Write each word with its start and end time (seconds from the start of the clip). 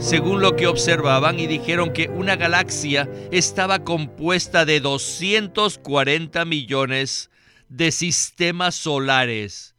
según 0.00 0.40
lo 0.40 0.56
que 0.56 0.66
observaban 0.66 1.38
y 1.38 1.46
dijeron 1.46 1.92
que 1.92 2.08
una 2.08 2.36
galaxia 2.36 3.08
estaba 3.30 3.84
compuesta 3.84 4.64
de 4.64 4.80
240 4.80 6.44
millones 6.46 7.30
de 7.68 7.92
sistemas 7.92 8.74
solares 8.74 9.74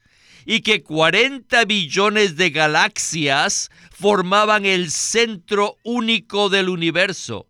y 0.45 0.61
que 0.61 0.83
40 0.83 1.65
billones 1.65 2.35
de 2.35 2.51
galaxias 2.51 3.71
formaban 3.91 4.65
el 4.65 4.91
centro 4.91 5.77
único 5.83 6.49
del 6.49 6.69
universo. 6.69 7.47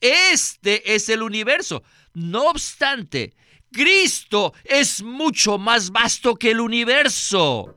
Este 0.00 0.94
es 0.94 1.08
el 1.08 1.22
universo. 1.22 1.82
No 2.14 2.48
obstante, 2.50 3.34
Cristo 3.72 4.52
es 4.64 5.02
mucho 5.02 5.56
más 5.58 5.90
vasto 5.90 6.34
que 6.34 6.50
el 6.50 6.60
universo. 6.60 7.76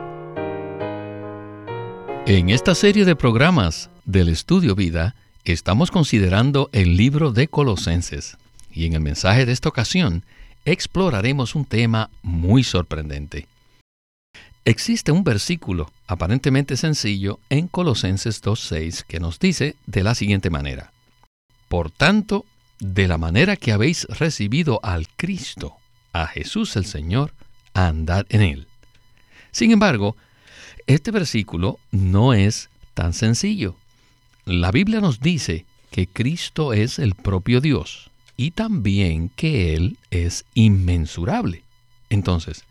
En 2.25 2.49
esta 2.49 2.75
serie 2.75 3.05
de 3.05 3.15
programas 3.15 3.89
del 4.05 4.29
Estudio 4.29 4.75
Vida, 4.75 5.15
Estamos 5.43 5.89
considerando 5.89 6.69
el 6.71 6.97
libro 6.97 7.31
de 7.31 7.47
Colosenses 7.47 8.37
y 8.71 8.85
en 8.85 8.93
el 8.93 9.01
mensaje 9.01 9.47
de 9.47 9.51
esta 9.51 9.69
ocasión 9.69 10.23
exploraremos 10.65 11.55
un 11.55 11.65
tema 11.65 12.11
muy 12.21 12.63
sorprendente. 12.63 13.47
Existe 14.63 15.11
un 15.11 15.23
versículo 15.23 15.91
aparentemente 16.05 16.77
sencillo 16.77 17.39
en 17.49 17.67
Colosenses 17.67 18.43
2.6 18.43 19.03
que 19.07 19.19
nos 19.19 19.39
dice 19.39 19.75
de 19.87 20.03
la 20.03 20.13
siguiente 20.13 20.51
manera, 20.51 20.91
Por 21.67 21.89
tanto, 21.89 22.45
de 22.79 23.07
la 23.07 23.17
manera 23.17 23.55
que 23.55 23.71
habéis 23.71 24.05
recibido 24.05 24.79
al 24.83 25.07
Cristo, 25.09 25.75
a 26.13 26.27
Jesús 26.27 26.75
el 26.75 26.85
Señor, 26.85 27.33
andad 27.73 28.27
en 28.29 28.41
él. 28.41 28.67
Sin 29.51 29.71
embargo, 29.71 30.15
este 30.87 31.11
versículo 31.11 31.79
no 31.91 32.33
es 32.33 32.69
tan 32.93 33.13
sencillo. 33.13 33.75
La 34.45 34.71
Biblia 34.71 35.01
nos 35.01 35.19
dice 35.19 35.65
que 35.91 36.07
Cristo 36.07 36.73
es 36.73 36.99
el 36.99 37.15
propio 37.15 37.61
Dios 37.61 38.09
y 38.37 38.51
también 38.51 39.29
que 39.29 39.75
Él 39.75 39.97
es 40.09 40.45
inmensurable. 40.53 41.63
Entonces, 42.09 42.63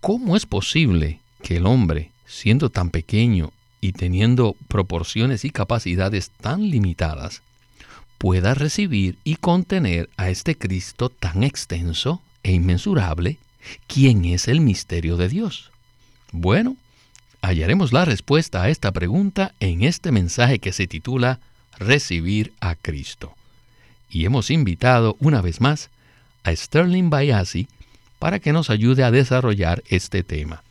¿cómo 0.00 0.36
es 0.36 0.46
posible 0.46 1.20
que 1.42 1.58
el 1.58 1.66
hombre, 1.66 2.10
siendo 2.26 2.70
tan 2.70 2.90
pequeño 2.90 3.52
y 3.80 3.92
teniendo 3.92 4.56
proporciones 4.68 5.44
y 5.44 5.50
capacidades 5.50 6.30
tan 6.40 6.70
limitadas, 6.70 7.42
pueda 8.18 8.54
recibir 8.54 9.18
y 9.22 9.36
contener 9.36 10.08
a 10.16 10.30
este 10.30 10.56
Cristo 10.56 11.10
tan 11.10 11.44
extenso 11.44 12.22
e 12.42 12.52
inmensurable, 12.52 13.38
quien 13.86 14.24
es 14.24 14.48
el 14.48 14.60
misterio 14.60 15.16
de 15.16 15.28
Dios? 15.28 15.70
Bueno, 16.32 16.76
hallaremos 17.44 17.92
la 17.92 18.04
respuesta 18.04 18.62
a 18.62 18.70
esta 18.70 18.90
pregunta 18.92 19.54
en 19.60 19.82
este 19.82 20.12
mensaje 20.12 20.58
que 20.58 20.72
se 20.72 20.86
titula 20.86 21.40
Recibir 21.78 22.52
a 22.60 22.74
Cristo. 22.74 23.34
Y 24.08 24.24
hemos 24.24 24.50
invitado 24.50 25.16
una 25.20 25.42
vez 25.42 25.60
más 25.60 25.90
a 26.42 26.54
Sterling 26.54 27.10
Bayasi 27.10 27.68
para 28.18 28.38
que 28.38 28.52
nos 28.52 28.70
ayude 28.70 29.04
a 29.04 29.10
desarrollar 29.10 29.82
este 29.88 30.22
tema. 30.22 30.62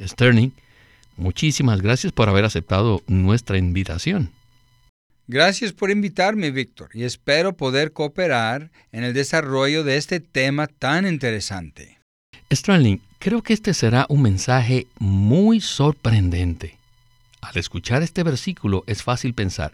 Sterling, 0.00 0.50
muchísimas 1.16 1.82
gracias 1.82 2.12
por 2.12 2.28
haber 2.28 2.44
aceptado 2.44 3.02
nuestra 3.06 3.58
invitación. 3.58 4.30
Gracias 5.26 5.72
por 5.72 5.90
invitarme, 5.90 6.52
Víctor, 6.52 6.90
y 6.94 7.02
espero 7.02 7.56
poder 7.56 7.92
cooperar 7.92 8.70
en 8.92 9.02
el 9.02 9.12
desarrollo 9.12 9.82
de 9.82 9.96
este 9.96 10.20
tema 10.20 10.68
tan 10.68 11.04
interesante. 11.06 11.95
Sterling, 12.52 13.00
Creo 13.18 13.42
que 13.42 13.54
este 13.54 13.74
será 13.74 14.06
un 14.08 14.22
mensaje 14.22 14.86
muy 14.98 15.60
sorprendente. 15.60 16.76
Al 17.40 17.56
escuchar 17.56 18.02
este 18.02 18.22
versículo 18.22 18.84
es 18.86 19.02
fácil 19.02 19.34
pensar, 19.34 19.72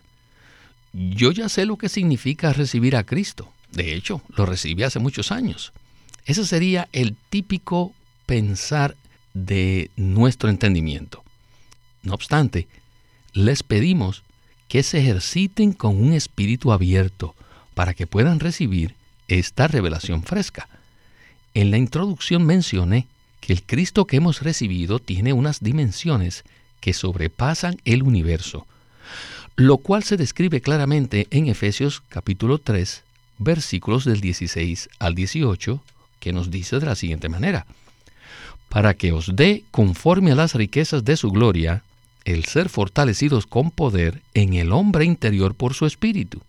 yo 0.92 1.32
ya 1.32 1.48
sé 1.48 1.66
lo 1.66 1.76
que 1.76 1.88
significa 1.88 2.52
recibir 2.52 2.96
a 2.96 3.04
Cristo. 3.04 3.52
De 3.72 3.94
hecho, 3.94 4.22
lo 4.36 4.46
recibí 4.46 4.82
hace 4.84 5.00
muchos 5.00 5.32
años. 5.32 5.72
Ese 6.24 6.46
sería 6.46 6.88
el 6.92 7.16
típico 7.30 7.92
pensar 8.26 8.96
de 9.34 9.90
nuestro 9.96 10.50
entendimiento. 10.50 11.24
No 12.02 12.14
obstante, 12.14 12.68
les 13.32 13.62
pedimos 13.62 14.22
que 14.68 14.82
se 14.82 15.00
ejerciten 15.00 15.72
con 15.72 15.96
un 16.02 16.12
espíritu 16.12 16.72
abierto 16.72 17.34
para 17.74 17.94
que 17.94 18.06
puedan 18.06 18.40
recibir 18.40 18.94
esta 19.28 19.68
revelación 19.68 20.22
fresca. 20.22 20.68
En 21.54 21.70
la 21.70 21.76
introducción 21.76 22.44
mencioné 22.44 23.06
que 23.40 23.52
el 23.52 23.62
Cristo 23.62 24.06
que 24.06 24.16
hemos 24.16 24.42
recibido 24.42 24.98
tiene 24.98 25.32
unas 25.32 25.60
dimensiones 25.60 26.44
que 26.80 26.94
sobrepasan 26.94 27.76
el 27.84 28.02
universo, 28.02 28.66
lo 29.56 29.76
cual 29.78 30.02
se 30.02 30.16
describe 30.16 30.62
claramente 30.62 31.26
en 31.30 31.48
Efesios 31.48 32.02
capítulo 32.08 32.58
3, 32.58 33.02
versículos 33.38 34.04
del 34.04 34.20
16 34.20 34.88
al 34.98 35.14
18, 35.14 35.82
que 36.20 36.32
nos 36.32 36.50
dice 36.50 36.78
de 36.78 36.86
la 36.86 36.94
siguiente 36.94 37.28
manera, 37.28 37.66
para 38.70 38.94
que 38.94 39.12
os 39.12 39.36
dé 39.36 39.64
conforme 39.70 40.32
a 40.32 40.36
las 40.36 40.54
riquezas 40.54 41.04
de 41.04 41.18
su 41.18 41.30
gloria, 41.30 41.82
el 42.24 42.46
ser 42.46 42.70
fortalecidos 42.70 43.46
con 43.46 43.70
poder 43.70 44.22
en 44.32 44.54
el 44.54 44.72
hombre 44.72 45.04
interior 45.04 45.54
por 45.54 45.74
su 45.74 45.84
espíritu, 45.84 46.40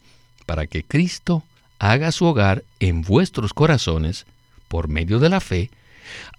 para 0.45 0.67
que 0.67 0.83
Cristo 0.83 1.43
haga 1.79 2.13
su 2.13 2.25
hogar 2.25 2.63
en 2.79 3.01
vuestros 3.01 3.53
corazones 3.53 4.25
por 4.73 4.87
medio 4.87 5.19
de 5.19 5.29
la 5.29 5.39
fe, 5.39 5.69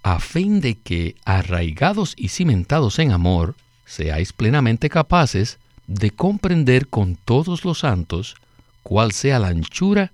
a 0.03 0.19
fin 0.19 0.59
de 0.59 0.75
que, 0.75 1.15
arraigados 1.23 2.15
y 2.17 2.27
cimentados 2.27 2.99
en 2.99 3.13
amor, 3.13 3.55
seáis 3.85 4.33
plenamente 4.33 4.89
capaces 4.89 5.57
de 5.87 6.11
comprender 6.11 6.87
con 6.87 7.15
todos 7.15 7.63
los 7.63 7.79
santos 7.79 8.35
cuál 8.83 9.13
sea 9.13 9.39
la 9.39 9.47
anchura, 9.47 10.11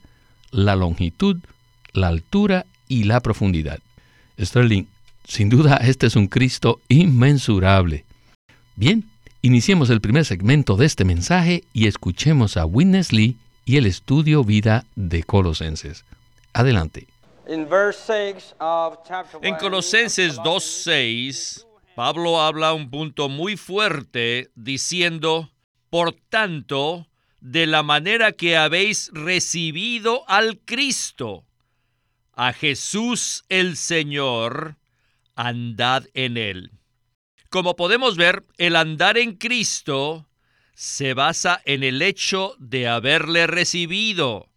la 0.51 0.75
longitud, 0.75 1.37
la 1.93 2.09
altura 2.09 2.67
y 2.87 3.05
la 3.05 3.21
profundidad. 3.21 3.79
Sterling, 4.39 4.85
sin 5.27 5.49
duda 5.49 5.77
este 5.77 6.05
es 6.05 6.15
un 6.15 6.27
Cristo 6.27 6.79
inmensurable. 6.89 8.05
Bien, 8.75 9.05
iniciemos 9.41 9.89
el 9.89 9.99
primer 9.99 10.25
segmento 10.25 10.75
de 10.75 10.85
este 10.85 11.05
mensaje 11.05 11.63
y 11.73 11.87
escuchemos 11.87 12.55
a 12.55 12.67
Witness 12.67 13.13
Lee 13.13 13.37
y 13.65 13.77
el 13.77 13.87
estudio 13.87 14.43
vida 14.43 14.85
de 14.95 15.23
Colosenses. 15.23 16.05
Adelante. 16.53 17.07
En 19.41 19.55
Colosenses 19.55 20.37
2.6, 20.37 21.65
Pablo 21.95 22.41
habla 22.41 22.73
un 22.73 22.89
punto 22.89 23.29
muy 23.29 23.57
fuerte 23.57 24.49
diciendo, 24.55 25.51
por 25.89 26.13
tanto, 26.29 27.07
de 27.39 27.65
la 27.65 27.83
manera 27.83 28.31
que 28.31 28.55
habéis 28.55 29.09
recibido 29.13 30.23
al 30.29 30.59
Cristo, 30.59 31.45
a 32.33 32.53
Jesús 32.53 33.43
el 33.49 33.75
Señor, 33.75 34.77
andad 35.35 36.05
en 36.13 36.37
él. 36.37 36.71
Como 37.49 37.75
podemos 37.75 38.15
ver, 38.15 38.45
el 38.57 38.75
andar 38.75 39.17
en 39.17 39.35
Cristo 39.35 40.29
se 40.73 41.13
basa 41.13 41.61
en 41.65 41.83
el 41.83 42.01
hecho 42.01 42.55
de 42.59 42.87
haberle 42.87 43.47
recibido. 43.47 44.50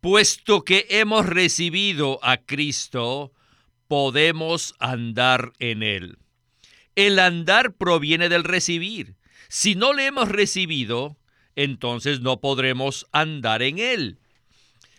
Puesto 0.00 0.62
que 0.62 0.86
hemos 0.90 1.26
recibido 1.26 2.20
a 2.22 2.36
Cristo, 2.36 3.32
podemos 3.88 4.76
andar 4.78 5.52
en 5.58 5.82
Él. 5.82 6.18
El 6.94 7.18
andar 7.18 7.74
proviene 7.74 8.28
del 8.28 8.44
recibir. 8.44 9.16
Si 9.48 9.74
no 9.74 9.92
le 9.92 10.06
hemos 10.06 10.28
recibido, 10.28 11.16
entonces 11.56 12.20
no 12.20 12.40
podremos 12.40 13.06
andar 13.10 13.62
en 13.62 13.80
Él. 13.80 14.18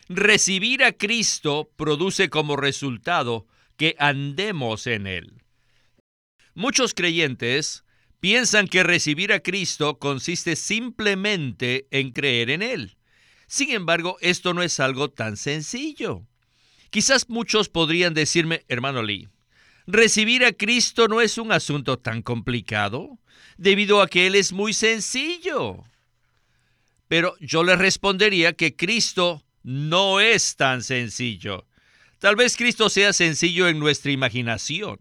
Recibir 0.10 0.84
a 0.84 0.92
Cristo 0.92 1.72
produce 1.78 2.30
como 2.30 2.57
resultado 2.57 3.48
que 3.78 3.95
andemos 4.00 4.86
en 4.86 5.07
Él. 5.07 5.44
Muchos 6.56 6.94
creyentes 6.94 7.86
piensan 8.19 8.68
que 8.68 8.84
recibir 8.84 9.31
a 9.31 9.40
Cristo 9.40 9.98
consiste 9.98 10.57
simplemente 10.57 11.88
en 11.92 12.12
creer 12.12 12.50
en 12.50 12.63
Él. 12.63 12.99
Sin 13.50 13.72
embargo, 13.72 14.18
esto 14.22 14.54
no 14.54 14.62
es 14.62 14.80
algo 14.80 15.10
tan 15.10 15.36
sencillo. 15.36 16.22
Quizás 16.92 17.30
muchos 17.30 17.68
podrían 17.68 18.13
decirme, 18.13 18.63
hermano 18.68 19.01
Lee, 19.01 19.28
recibir 19.88 20.46
a 20.46 20.54
Cristo 20.54 21.07
no 21.07 21.19
es 21.19 21.40
un 21.40 21.51
asunto 21.51 21.98
tan 21.98 22.22
complicado, 22.22 23.18
debido 23.57 24.04
a 24.04 24.07
que 24.07 24.28
Él 24.28 24.36
es 24.36 24.54
muy 24.54 24.72
sencillo. 24.74 25.84
Pero 27.07 27.36
yo 27.40 27.63
le 27.63 27.75
respondería 27.75 28.54
que 28.54 28.75
Cristo 28.75 29.44
no 29.63 30.19
es 30.19 30.56
tan 30.56 30.84
sencillo. 30.84 31.66
Tal 32.19 32.36
vez 32.36 32.56
Cristo 32.56 32.88
sea 32.88 33.13
sencillo 33.13 33.68
en 33.68 33.80
nuestra 33.80 34.12
imaginación. 34.12 35.00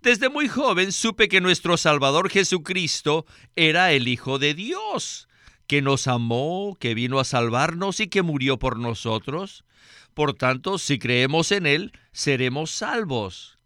Desde 0.00 0.28
muy 0.28 0.46
joven 0.46 0.92
supe 0.92 1.28
que 1.28 1.40
nuestro 1.40 1.76
Salvador 1.76 2.30
Jesucristo 2.30 3.26
era 3.56 3.92
el 3.92 4.06
Hijo 4.06 4.38
de 4.38 4.54
Dios, 4.54 5.26
que 5.72 5.80
nos 5.80 6.06
amó, 6.06 6.76
que 6.78 6.92
vino 6.92 7.18
a 7.18 7.24
salvarnos 7.24 8.00
y 8.00 8.08
que 8.08 8.20
murió 8.20 8.58
por 8.58 8.78
nosotros. 8.78 9.64
Por 10.12 10.34
tanto, 10.34 10.76
si 10.76 10.98
creemos 10.98 11.50
en 11.50 11.64
Él, 11.64 11.92
seremos 12.12 12.70
salvos. 12.72 13.58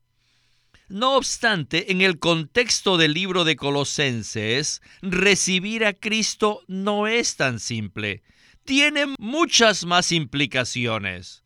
No 0.89 1.17
obstante, 1.17 1.91
en 1.91 2.03
el 2.03 2.21
contexto 2.21 2.97
del 2.97 3.13
libro 3.13 3.43
de 3.43 3.57
Colosenses, 3.57 4.83
recibir 5.03 5.85
a 5.85 5.95
Cristo 5.95 6.63
no 6.69 7.09
es 7.09 7.35
tan 7.35 7.59
simple. 7.59 8.23
Tiene 8.65 9.07
muchas 9.19 9.85
más 9.85 10.13
implicaciones. 10.13 11.43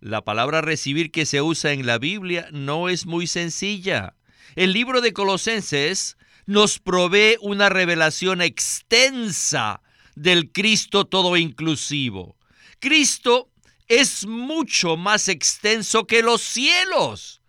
La 0.00 0.22
palabra 0.22 0.62
recibir 0.62 1.10
que 1.10 1.26
se 1.26 1.42
usa 1.42 1.72
en 1.72 1.84
la 1.84 1.98
Biblia 1.98 2.48
no 2.52 2.88
es 2.88 3.04
muy 3.04 3.26
sencilla. 3.26 4.14
El 4.56 4.72
libro 4.72 5.02
de 5.02 5.12
Colosenses 5.12 6.16
nos 6.46 6.78
provee 6.78 7.36
una 7.42 7.68
revelación 7.68 8.40
extensa 8.40 9.82
del 10.20 10.52
Cristo 10.52 11.06
todo 11.06 11.38
inclusivo. 11.38 12.36
Cristo 12.78 13.50
es 13.88 14.26
mucho 14.26 14.98
más 14.98 15.28
extenso 15.28 16.06
que 16.06 16.22
los 16.22 16.42
cielos. 16.42 17.40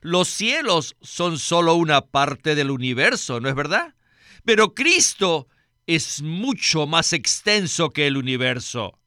Los 0.00 0.26
cielos 0.28 0.96
son 1.02 1.38
solo 1.38 1.74
una 1.74 2.00
parte 2.00 2.56
del 2.56 2.72
universo, 2.72 3.38
¿no 3.38 3.48
es 3.48 3.54
verdad? 3.54 3.94
Pero 4.44 4.74
Cristo 4.74 5.46
es 5.86 6.20
mucho 6.22 6.88
más 6.88 7.12
extenso 7.12 7.90
que 7.90 8.08
el 8.08 8.16
universo. 8.16 8.98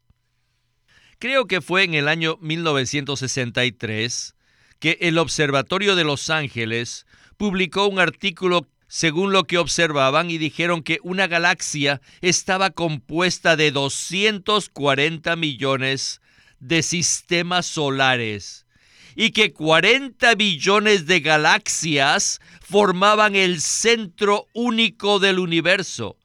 Creo 1.20 1.46
que 1.46 1.60
fue 1.60 1.84
en 1.84 1.96
el 1.96 2.08
año 2.08 2.38
1963 2.40 4.36
que 4.80 4.98
el 5.02 5.18
Observatorio 5.18 5.98
de 5.98 6.06
Los 6.06 6.30
Ángeles 6.30 7.06
publicó 7.36 7.88
un 7.88 8.00
artículo 8.00 8.70
según 8.94 9.31
lo 9.31 9.45
que 9.45 9.57
observaban 9.57 10.30
y 10.30 10.38
dijeron 10.38 10.84
que 10.84 11.00
una 11.01 11.25
galaxia 11.25 12.00
estaba 12.22 12.69
compuesta 12.69 13.56
de 13.56 13.72
240 13.72 15.36
millones 15.36 16.22
de 16.60 16.84
sistemas 16.84 17.66
solares 17.66 18.68
y 19.16 19.31
que 19.31 19.51
40 19.51 20.36
billones 20.36 21.07
de 21.07 21.22
galaxias 21.22 22.40
formaban 22.62 23.36
el 23.36 23.62
centro 23.62 24.45
único 24.54 25.18
del 25.18 25.39
universo. 25.39 26.16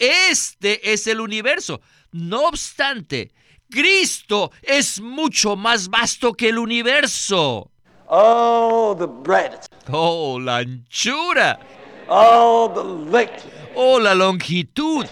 Este 0.00 0.92
es 0.92 1.06
el 1.06 1.20
universo. 1.20 1.80
No 2.10 2.48
obstante, 2.48 3.30
Cristo 3.70 4.50
es 4.62 5.00
mucho 5.00 5.54
más 5.54 5.88
vasto 5.88 6.32
que 6.32 6.48
el 6.48 6.58
universo. 6.58 7.70
Oh, 8.08 8.96
the 8.98 9.06
breadth. 9.06 9.66
Oh, 9.88 10.40
la 10.40 10.56
anchura. 10.56 11.60
Oh, 12.10 12.72
the 12.74 12.82
length. 12.82 13.46
Oh, 13.74 13.98
la 13.98 14.14
longitud. 14.14 15.06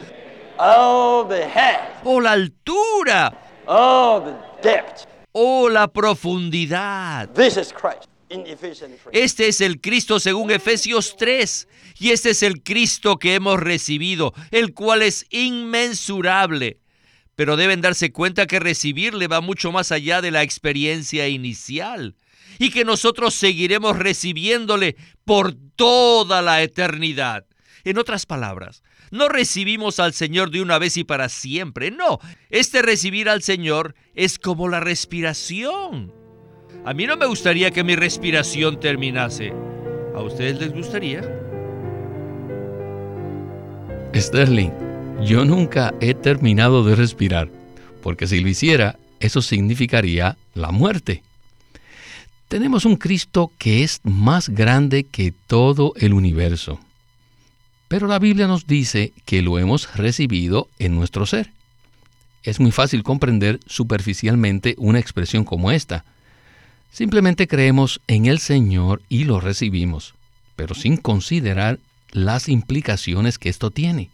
Oh, 0.59 1.27
the 1.29 1.47
height. 1.47 2.01
Oh, 2.05 2.21
la 2.21 2.33
altura. 2.33 3.33
Oh, 3.67 4.23
the 4.25 4.63
depth. 4.63 5.07
Oh, 5.33 5.69
la 5.69 5.89
profundidad. 5.89 7.29
This 7.35 7.59
is 7.59 7.71
Christ 7.71 8.09
in 8.31 8.47
Ephesians 8.47 8.99
3. 9.03 9.13
Este 9.13 9.49
es 9.49 9.61
el 9.61 9.81
Cristo 9.83 10.19
según 10.19 10.51
Efesios 10.51 11.17
3. 11.19 11.69
Y 11.99 12.13
este 12.13 12.31
es 12.31 12.43
el 12.43 12.63
Cristo 12.63 13.19
que 13.19 13.35
hemos 13.35 13.61
recibido, 13.61 14.33
el 14.51 14.73
cual 14.73 15.03
es 15.03 15.27
inmensurable. 15.29 16.79
Pero 17.35 17.57
deben 17.57 17.83
darse 17.83 18.11
cuenta 18.11 18.47
que 18.47 18.59
recibirle 18.59 19.29
va 19.29 19.43
mucho 19.43 19.71
más 19.71 19.93
allá 19.93 20.23
de 20.23 20.31
la 20.31 20.43
experiencia 20.43 21.29
inicial 21.29 22.15
y 22.59 22.71
que 22.71 22.85
nosotros 22.85 23.35
seguiremos 23.35 23.99
recibiéndole 23.99 24.97
por 25.25 25.55
toda 25.77 26.43
la 26.43 26.63
eternidad. 26.63 27.45
En 27.85 27.99
otras 27.99 28.27
palabras, 28.27 28.83
no 29.11 29.29
recibimos 29.29 30.01
al 30.01 30.13
Señor 30.13 30.51
de 30.51 30.61
una 30.61 30.79
vez 30.79 30.97
y 30.97 31.05
para 31.05 31.29
siempre. 31.29 31.91
No, 31.91 32.19
este 32.51 32.83
recibir 32.83 33.29
al 33.29 33.43
Señor 33.43 33.95
es 34.15 34.39
como 34.39 34.69
la 34.69 34.81
respiración. 34.81 36.13
A 36.85 36.95
mí 36.95 37.07
no 37.07 37.17
me 37.17 37.27
gustaría 37.27 37.71
que 37.71 37.85
mi 37.85 37.97
respiración 37.97 38.81
terminase. 38.81 39.53
¿A 40.15 40.23
ustedes 40.23 40.59
les 40.61 40.73
gustaría? 40.73 41.23
Sterling, 44.15 44.71
yo 45.23 45.45
nunca 45.45 45.93
he 46.01 46.15
terminado 46.15 46.83
de 46.85 46.97
respirar, 46.97 47.51
porque 48.03 48.27
si 48.27 48.41
lo 48.41 48.49
hiciera, 48.49 48.99
eso 49.21 49.43
significaría 49.43 50.37
la 50.55 50.71
muerte. 50.71 51.23
Tenemos 52.49 52.85
un 52.85 52.95
Cristo 52.95 53.51
que 53.59 53.83
es 53.83 54.01
más 54.05 54.49
grande 54.49 55.03
que 55.03 55.33
todo 55.33 55.95
el 55.97 56.13
universo. 56.13 56.79
Pero 57.89 58.07
la 58.07 58.21
Biblia 58.21 58.47
nos 58.47 58.69
dice 58.69 59.13
que 59.25 59.43
lo 59.43 59.59
hemos 59.59 59.97
recibido 59.97 60.69
en 60.79 60.95
nuestro 60.95 61.27
ser. 61.27 61.51
Es 62.45 62.61
muy 62.61 62.71
fácil 62.71 63.03
comprender 63.03 63.59
superficialmente 63.67 64.77
una 64.79 65.01
expresión 65.01 65.45
como 65.45 65.73
esta. 65.73 66.05
Simplemente 66.93 67.49
creemos 67.49 68.01
en 68.07 68.27
el 68.27 68.39
Señor 68.39 69.03
y 69.09 69.25
lo 69.25 69.41
recibimos, 69.41 70.15
pero 70.55 70.77
sin 70.77 70.99
considerar 70.99 71.81
las 72.13 72.49
implicaciones 72.49 73.39
que 73.39 73.49
esto 73.49 73.73
tiene. 73.73 74.09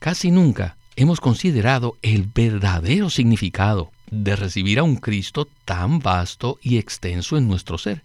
Casi 0.00 0.32
nunca 0.32 0.76
hemos 0.96 1.20
considerado 1.20 1.96
el 2.02 2.28
verdadero 2.34 3.10
significado 3.10 3.92
de 4.10 4.36
recibir 4.36 4.78
a 4.78 4.82
un 4.82 4.96
Cristo 4.96 5.48
tan 5.64 6.00
vasto 6.00 6.58
y 6.62 6.78
extenso 6.78 7.36
en 7.36 7.48
nuestro 7.48 7.78
ser. 7.78 8.02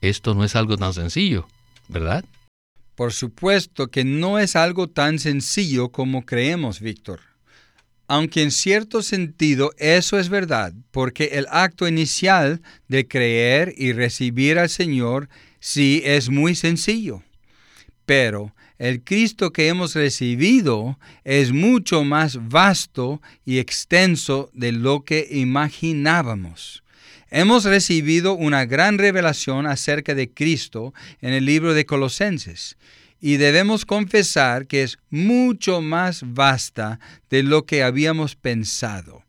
Esto 0.00 0.34
no 0.34 0.44
es 0.44 0.56
algo 0.56 0.76
tan 0.76 0.94
sencillo, 0.94 1.48
¿verdad? 1.88 2.24
Por 2.94 3.12
supuesto 3.12 3.88
que 3.88 4.04
no 4.04 4.38
es 4.38 4.56
algo 4.56 4.88
tan 4.88 5.18
sencillo 5.18 5.90
como 5.90 6.24
creemos, 6.24 6.80
Víctor. 6.80 7.20
Aunque 8.08 8.42
en 8.42 8.50
cierto 8.50 9.02
sentido 9.02 9.72
eso 9.78 10.18
es 10.18 10.28
verdad, 10.28 10.72
porque 10.90 11.30
el 11.34 11.46
acto 11.50 11.86
inicial 11.86 12.60
de 12.88 13.06
creer 13.06 13.72
y 13.76 13.92
recibir 13.92 14.58
al 14.58 14.68
Señor 14.68 15.28
sí 15.60 16.02
es 16.04 16.28
muy 16.28 16.54
sencillo. 16.54 17.22
Pero 18.04 18.52
el 18.80 19.04
Cristo 19.04 19.52
que 19.52 19.68
hemos 19.68 19.94
recibido 19.94 20.98
es 21.22 21.52
mucho 21.52 22.02
más 22.02 22.48
vasto 22.48 23.20
y 23.44 23.58
extenso 23.58 24.50
de 24.54 24.72
lo 24.72 25.04
que 25.04 25.28
imaginábamos. 25.30 26.82
Hemos 27.28 27.64
recibido 27.64 28.32
una 28.32 28.64
gran 28.64 28.96
revelación 28.96 29.66
acerca 29.66 30.14
de 30.14 30.32
Cristo 30.32 30.94
en 31.20 31.34
el 31.34 31.44
libro 31.44 31.74
de 31.74 31.84
Colosenses 31.84 32.78
y 33.20 33.36
debemos 33.36 33.84
confesar 33.84 34.66
que 34.66 34.82
es 34.82 34.98
mucho 35.10 35.82
más 35.82 36.22
vasta 36.24 37.00
de 37.28 37.42
lo 37.42 37.66
que 37.66 37.82
habíamos 37.82 38.34
pensado. 38.34 39.24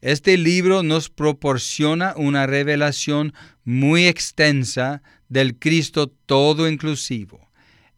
Este 0.00 0.36
libro 0.36 0.82
nos 0.82 1.08
proporciona 1.08 2.14
una 2.16 2.48
revelación 2.48 3.32
muy 3.64 4.08
extensa 4.08 5.02
del 5.28 5.56
Cristo 5.56 6.08
todo 6.26 6.68
inclusivo. 6.68 7.47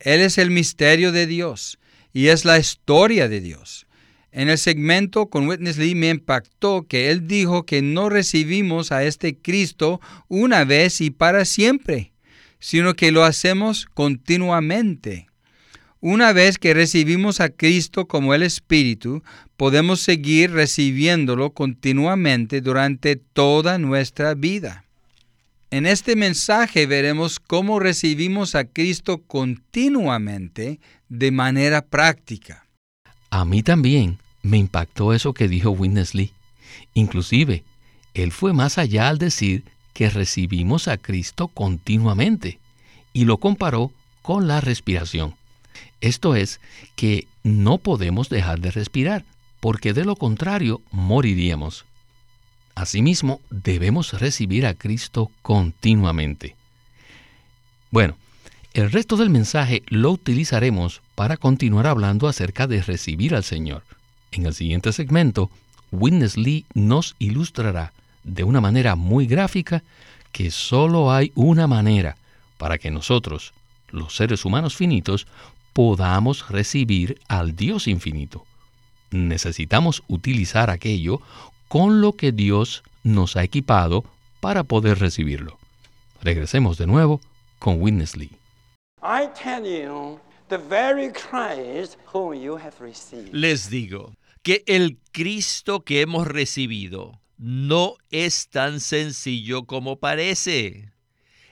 Él 0.00 0.20
es 0.20 0.38
el 0.38 0.50
misterio 0.50 1.12
de 1.12 1.26
Dios 1.26 1.78
y 2.12 2.28
es 2.28 2.44
la 2.44 2.58
historia 2.58 3.28
de 3.28 3.40
Dios. 3.40 3.86
En 4.32 4.48
el 4.48 4.58
segmento 4.58 5.26
con 5.26 5.48
Witness 5.48 5.76
Lee 5.76 5.94
me 5.94 6.08
impactó 6.08 6.86
que 6.86 7.10
él 7.10 7.26
dijo 7.26 7.64
que 7.66 7.82
no 7.82 8.08
recibimos 8.08 8.92
a 8.92 9.04
este 9.04 9.36
Cristo 9.36 10.00
una 10.28 10.64
vez 10.64 11.00
y 11.00 11.10
para 11.10 11.44
siempre, 11.44 12.12
sino 12.60 12.94
que 12.94 13.10
lo 13.10 13.24
hacemos 13.24 13.86
continuamente. 13.92 15.26
Una 16.00 16.32
vez 16.32 16.58
que 16.58 16.72
recibimos 16.72 17.40
a 17.40 17.50
Cristo 17.50 18.06
como 18.06 18.32
el 18.32 18.42
Espíritu, 18.42 19.22
podemos 19.56 20.00
seguir 20.00 20.52
recibiéndolo 20.52 21.50
continuamente 21.50 22.62
durante 22.62 23.16
toda 23.16 23.78
nuestra 23.78 24.34
vida. 24.34 24.84
En 25.72 25.86
este 25.86 26.16
mensaje 26.16 26.86
veremos 26.86 27.38
cómo 27.38 27.78
recibimos 27.78 28.56
a 28.56 28.64
Cristo 28.64 29.22
continuamente 29.22 30.80
de 31.08 31.30
manera 31.30 31.82
práctica. 31.82 32.66
A 33.30 33.44
mí 33.44 33.62
también 33.62 34.18
me 34.42 34.58
impactó 34.58 35.12
eso 35.12 35.32
que 35.32 35.46
dijo 35.46 35.70
Witness 35.70 36.16
Lee. 36.16 36.32
Inclusive, 36.94 37.62
él 38.14 38.32
fue 38.32 38.52
más 38.52 38.78
allá 38.78 39.08
al 39.08 39.18
decir 39.18 39.62
que 39.92 40.10
recibimos 40.10 40.88
a 40.88 40.96
Cristo 40.96 41.46
continuamente 41.46 42.58
y 43.12 43.24
lo 43.24 43.36
comparó 43.36 43.92
con 44.22 44.48
la 44.48 44.60
respiración. 44.60 45.36
Esto 46.00 46.34
es 46.34 46.60
que 46.96 47.28
no 47.44 47.78
podemos 47.78 48.28
dejar 48.28 48.58
de 48.60 48.72
respirar, 48.72 49.24
porque 49.60 49.92
de 49.92 50.04
lo 50.04 50.16
contrario 50.16 50.82
moriríamos. 50.90 51.84
Asimismo, 52.74 53.40
debemos 53.50 54.18
recibir 54.18 54.66
a 54.66 54.74
Cristo 54.74 55.30
continuamente. 55.42 56.56
Bueno, 57.90 58.16
el 58.72 58.92
resto 58.92 59.16
del 59.16 59.30
mensaje 59.30 59.82
lo 59.88 60.12
utilizaremos 60.12 61.02
para 61.14 61.36
continuar 61.36 61.86
hablando 61.86 62.28
acerca 62.28 62.66
de 62.66 62.82
recibir 62.82 63.34
al 63.34 63.44
Señor. 63.44 63.82
En 64.30 64.46
el 64.46 64.54
siguiente 64.54 64.92
segmento, 64.92 65.50
Witness 65.90 66.36
Lee 66.36 66.66
nos 66.72 67.16
ilustrará 67.18 67.92
de 68.22 68.44
una 68.44 68.60
manera 68.60 68.94
muy 68.94 69.26
gráfica 69.26 69.82
que 70.30 70.50
solo 70.50 71.12
hay 71.12 71.32
una 71.34 71.66
manera 71.66 72.16
para 72.58 72.78
que 72.78 72.90
nosotros, 72.90 73.52
los 73.90 74.14
seres 74.14 74.44
humanos 74.44 74.76
finitos, 74.76 75.26
podamos 75.72 76.48
recibir 76.48 77.20
al 77.26 77.56
Dios 77.56 77.88
infinito. 77.88 78.44
Necesitamos 79.10 80.04
utilizar 80.06 80.70
aquello 80.70 81.20
con 81.70 82.00
lo 82.00 82.14
que 82.14 82.32
Dios 82.32 82.82
nos 83.04 83.36
ha 83.36 83.44
equipado 83.44 84.04
para 84.40 84.64
poder 84.64 84.98
recibirlo. 84.98 85.56
Regresemos 86.20 86.78
de 86.78 86.88
nuevo 86.88 87.20
con 87.60 87.80
Witness 87.80 88.16
Lee. 88.16 88.32
Les 93.32 93.70
digo 93.70 94.16
que 94.42 94.64
el 94.66 94.98
Cristo 95.12 95.84
que 95.84 96.00
hemos 96.00 96.26
recibido 96.26 97.20
no 97.38 97.94
es 98.10 98.48
tan 98.48 98.80
sencillo 98.80 99.64
como 99.64 100.00
parece. 100.00 100.90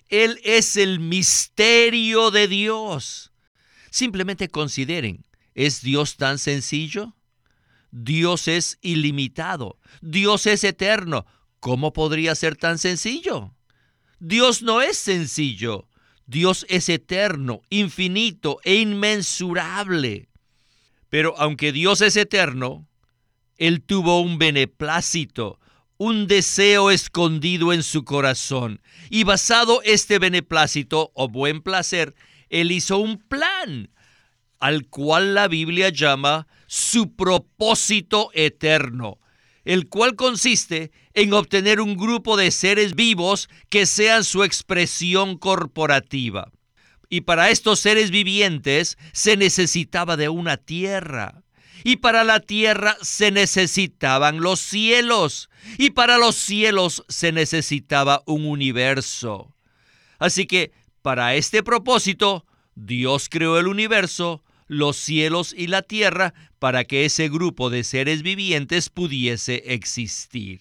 Él 0.08 0.40
es 0.42 0.76
el 0.76 0.98
misterio 0.98 2.32
de 2.32 2.48
Dios. 2.48 3.30
Simplemente 3.90 4.48
consideren, 4.48 5.24
¿es 5.54 5.80
Dios 5.80 6.16
tan 6.16 6.38
sencillo? 6.38 7.14
Dios 7.90 8.48
es 8.48 8.78
ilimitado, 8.82 9.78
Dios 10.00 10.46
es 10.46 10.64
eterno. 10.64 11.26
¿Cómo 11.60 11.92
podría 11.92 12.34
ser 12.34 12.56
tan 12.56 12.78
sencillo? 12.78 13.54
Dios 14.20 14.62
no 14.62 14.80
es 14.80 14.96
sencillo, 14.96 15.88
Dios 16.26 16.66
es 16.68 16.88
eterno, 16.88 17.62
infinito 17.70 18.58
e 18.62 18.76
inmensurable. 18.76 20.28
Pero 21.08 21.34
aunque 21.38 21.72
Dios 21.72 22.00
es 22.00 22.16
eterno, 22.16 22.86
Él 23.56 23.82
tuvo 23.82 24.20
un 24.20 24.38
beneplácito, 24.38 25.58
un 25.96 26.26
deseo 26.26 26.90
escondido 26.90 27.72
en 27.72 27.82
su 27.82 28.04
corazón, 28.04 28.82
y 29.08 29.24
basado 29.24 29.80
este 29.84 30.18
beneplácito 30.18 31.10
o 31.14 31.28
buen 31.28 31.62
placer, 31.62 32.14
Él 32.50 32.72
hizo 32.72 32.98
un 32.98 33.18
plan, 33.18 33.90
al 34.60 34.86
cual 34.86 35.34
la 35.34 35.48
Biblia 35.48 35.88
llama 35.88 36.46
su 36.68 37.16
propósito 37.16 38.30
eterno, 38.34 39.18
el 39.64 39.88
cual 39.88 40.14
consiste 40.14 40.92
en 41.14 41.32
obtener 41.32 41.80
un 41.80 41.96
grupo 41.96 42.36
de 42.36 42.52
seres 42.52 42.94
vivos 42.94 43.48
que 43.70 43.86
sean 43.86 44.22
su 44.22 44.44
expresión 44.44 45.36
corporativa. 45.36 46.52
Y 47.10 47.22
para 47.22 47.50
estos 47.50 47.80
seres 47.80 48.10
vivientes 48.10 48.98
se 49.12 49.36
necesitaba 49.36 50.16
de 50.16 50.28
una 50.28 50.58
tierra. 50.58 51.42
Y 51.84 51.96
para 51.96 52.22
la 52.22 52.40
tierra 52.40 52.96
se 53.00 53.30
necesitaban 53.30 54.40
los 54.40 54.60
cielos. 54.60 55.48
Y 55.78 55.90
para 55.90 56.18
los 56.18 56.36
cielos 56.36 57.04
se 57.08 57.32
necesitaba 57.32 58.22
un 58.26 58.44
universo. 58.44 59.54
Así 60.18 60.46
que, 60.46 60.72
para 61.00 61.34
este 61.34 61.62
propósito, 61.62 62.44
Dios 62.74 63.28
creó 63.30 63.58
el 63.58 63.68
universo 63.68 64.42
los 64.68 64.96
cielos 64.96 65.54
y 65.56 65.66
la 65.66 65.82
tierra 65.82 66.34
para 66.58 66.84
que 66.84 67.04
ese 67.04 67.28
grupo 67.28 67.70
de 67.70 67.82
seres 67.82 68.22
vivientes 68.22 68.90
pudiese 68.90 69.64
existir. 69.66 70.60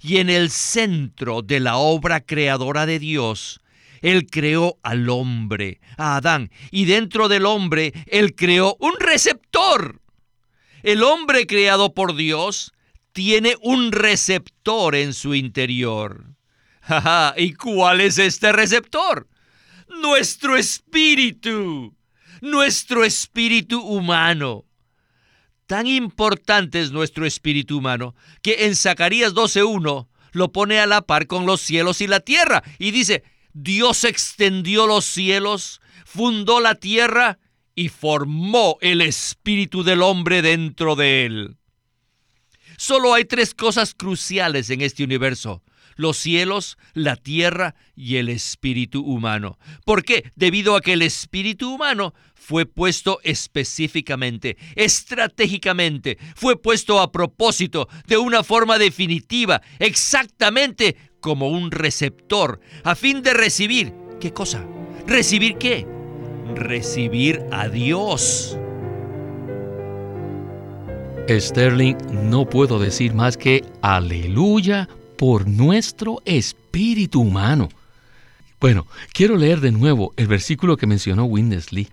Y 0.00 0.16
en 0.16 0.30
el 0.30 0.50
centro 0.50 1.42
de 1.42 1.60
la 1.60 1.76
obra 1.76 2.20
creadora 2.20 2.86
de 2.86 2.98
Dios, 2.98 3.60
Él 4.00 4.26
creó 4.30 4.78
al 4.82 5.10
hombre, 5.10 5.80
a 5.98 6.16
Adán, 6.16 6.50
y 6.70 6.86
dentro 6.86 7.28
del 7.28 7.44
hombre 7.44 7.92
Él 8.06 8.34
creó 8.34 8.76
un 8.80 8.94
receptor. 8.98 10.00
El 10.82 11.02
hombre 11.02 11.46
creado 11.46 11.92
por 11.92 12.16
Dios 12.16 12.72
tiene 13.12 13.56
un 13.60 13.92
receptor 13.92 14.94
en 14.94 15.12
su 15.12 15.34
interior. 15.34 16.24
¿Y 17.36 17.52
cuál 17.54 18.00
es 18.00 18.18
este 18.18 18.52
receptor? 18.52 19.28
Nuestro 20.00 20.56
espíritu 20.56 21.94
nuestro 22.40 23.04
espíritu 23.04 23.80
humano. 23.80 24.64
Tan 25.66 25.86
importante 25.86 26.80
es 26.80 26.90
nuestro 26.90 27.26
espíritu 27.26 27.78
humano 27.78 28.14
que 28.42 28.66
en 28.66 28.74
Zacarías 28.74 29.34
12.1 29.34 30.08
lo 30.32 30.52
pone 30.52 30.80
a 30.80 30.86
la 30.86 31.02
par 31.02 31.26
con 31.26 31.46
los 31.46 31.60
cielos 31.60 32.00
y 32.00 32.06
la 32.06 32.20
tierra 32.20 32.62
y 32.78 32.90
dice, 32.90 33.22
Dios 33.52 34.04
extendió 34.04 34.86
los 34.86 35.04
cielos, 35.04 35.80
fundó 36.04 36.60
la 36.60 36.74
tierra 36.74 37.38
y 37.74 37.88
formó 37.88 38.78
el 38.80 39.00
espíritu 39.00 39.82
del 39.82 40.02
hombre 40.02 40.42
dentro 40.42 40.96
de 40.96 41.26
él. 41.26 41.56
Solo 42.76 43.14
hay 43.14 43.24
tres 43.24 43.54
cosas 43.54 43.94
cruciales 43.94 44.70
en 44.70 44.80
este 44.80 45.04
universo 45.04 45.62
los 46.00 46.16
cielos, 46.16 46.78
la 46.94 47.16
tierra 47.16 47.74
y 47.94 48.16
el 48.16 48.28
espíritu 48.28 49.02
humano. 49.02 49.58
¿Por 49.84 50.02
qué? 50.02 50.32
Debido 50.34 50.74
a 50.74 50.80
que 50.80 50.94
el 50.94 51.02
espíritu 51.02 51.74
humano 51.74 52.14
fue 52.34 52.66
puesto 52.66 53.20
específicamente, 53.22 54.56
estratégicamente, 54.74 56.18
fue 56.34 56.60
puesto 56.60 57.00
a 57.00 57.12
propósito, 57.12 57.88
de 58.06 58.16
una 58.16 58.42
forma 58.42 58.78
definitiva, 58.78 59.60
exactamente 59.78 60.96
como 61.20 61.48
un 61.48 61.70
receptor, 61.70 62.60
a 62.82 62.94
fin 62.94 63.22
de 63.22 63.34
recibir, 63.34 63.92
¿qué 64.18 64.32
cosa? 64.32 64.66
¿Recibir 65.06 65.58
qué? 65.58 65.86
Recibir 66.54 67.42
a 67.52 67.68
Dios. 67.68 68.56
Sterling, 71.28 71.96
no 72.24 72.48
puedo 72.48 72.78
decir 72.80 73.14
más 73.14 73.36
que 73.36 73.62
aleluya 73.82 74.88
por 75.20 75.46
nuestro 75.46 76.22
espíritu 76.24 77.20
humano. 77.20 77.68
Bueno, 78.58 78.86
quiero 79.12 79.36
leer 79.36 79.60
de 79.60 79.70
nuevo 79.70 80.14
el 80.16 80.26
versículo 80.26 80.78
que 80.78 80.86
mencionó 80.86 81.24
Windesley. 81.24 81.88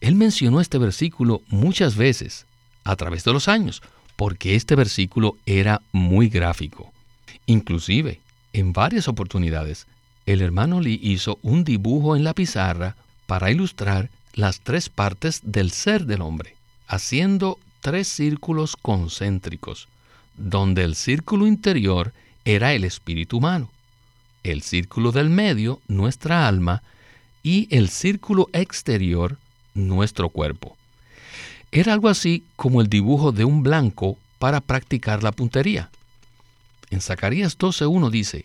Él 0.00 0.14
mencionó 0.14 0.60
este 0.60 0.78
versículo 0.78 1.42
muchas 1.48 1.96
veces 1.96 2.46
a 2.84 2.94
través 2.94 3.24
de 3.24 3.32
los 3.32 3.48
años, 3.48 3.82
porque 4.14 4.54
este 4.54 4.76
versículo 4.76 5.36
era 5.44 5.82
muy 5.90 6.28
gráfico. 6.28 6.92
Inclusive, 7.46 8.20
en 8.52 8.72
varias 8.72 9.08
oportunidades, 9.08 9.88
el 10.24 10.40
hermano 10.40 10.80
Lee 10.80 11.00
hizo 11.02 11.40
un 11.42 11.64
dibujo 11.64 12.14
en 12.14 12.22
la 12.22 12.32
pizarra 12.32 12.94
para 13.26 13.50
ilustrar 13.50 14.08
las 14.34 14.60
tres 14.60 14.88
partes 14.88 15.40
del 15.42 15.72
ser 15.72 16.06
del 16.06 16.22
hombre, 16.22 16.54
haciendo 16.86 17.58
tres 17.80 18.06
círculos 18.06 18.76
concéntricos, 18.76 19.88
donde 20.36 20.84
el 20.84 20.94
círculo 20.94 21.48
interior 21.48 22.12
era 22.44 22.74
el 22.74 22.84
espíritu 22.84 23.38
humano, 23.38 23.70
el 24.42 24.62
círculo 24.62 25.12
del 25.12 25.30
medio, 25.30 25.80
nuestra 25.88 26.48
alma, 26.48 26.82
y 27.42 27.68
el 27.70 27.88
círculo 27.88 28.48
exterior, 28.52 29.38
nuestro 29.74 30.28
cuerpo. 30.28 30.76
Era 31.70 31.92
algo 31.92 32.08
así 32.08 32.44
como 32.56 32.80
el 32.80 32.88
dibujo 32.88 33.32
de 33.32 33.44
un 33.44 33.62
blanco 33.62 34.18
para 34.38 34.60
practicar 34.60 35.22
la 35.22 35.32
puntería. 35.32 35.90
En 36.90 37.00
Zacarías 37.00 37.58
12.1 37.58 38.10
dice, 38.10 38.44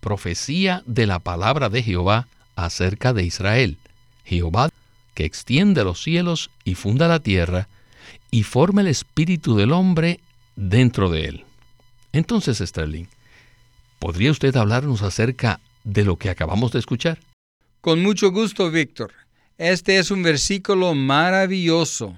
profecía 0.00 0.82
de 0.86 1.06
la 1.06 1.18
palabra 1.18 1.68
de 1.68 1.82
Jehová 1.82 2.28
acerca 2.56 3.12
de 3.12 3.24
Israel, 3.24 3.78
Jehová 4.24 4.70
que 5.14 5.24
extiende 5.24 5.84
los 5.84 6.02
cielos 6.02 6.50
y 6.64 6.74
funda 6.74 7.08
la 7.08 7.20
tierra, 7.20 7.68
y 8.30 8.42
forma 8.42 8.80
el 8.80 8.88
espíritu 8.88 9.56
del 9.56 9.72
hombre 9.72 10.20
dentro 10.56 11.08
de 11.08 11.26
él. 11.26 11.44
Entonces, 12.12 12.58
Sterling, 12.58 13.06
¿Podría 14.04 14.32
usted 14.32 14.54
hablarnos 14.54 15.00
acerca 15.00 15.60
de 15.82 16.04
lo 16.04 16.18
que 16.18 16.28
acabamos 16.28 16.72
de 16.72 16.78
escuchar? 16.78 17.18
Con 17.80 18.02
mucho 18.02 18.32
gusto, 18.32 18.70
Víctor. 18.70 19.14
Este 19.56 19.96
es 19.96 20.10
un 20.10 20.22
versículo 20.22 20.94
maravilloso. 20.94 22.14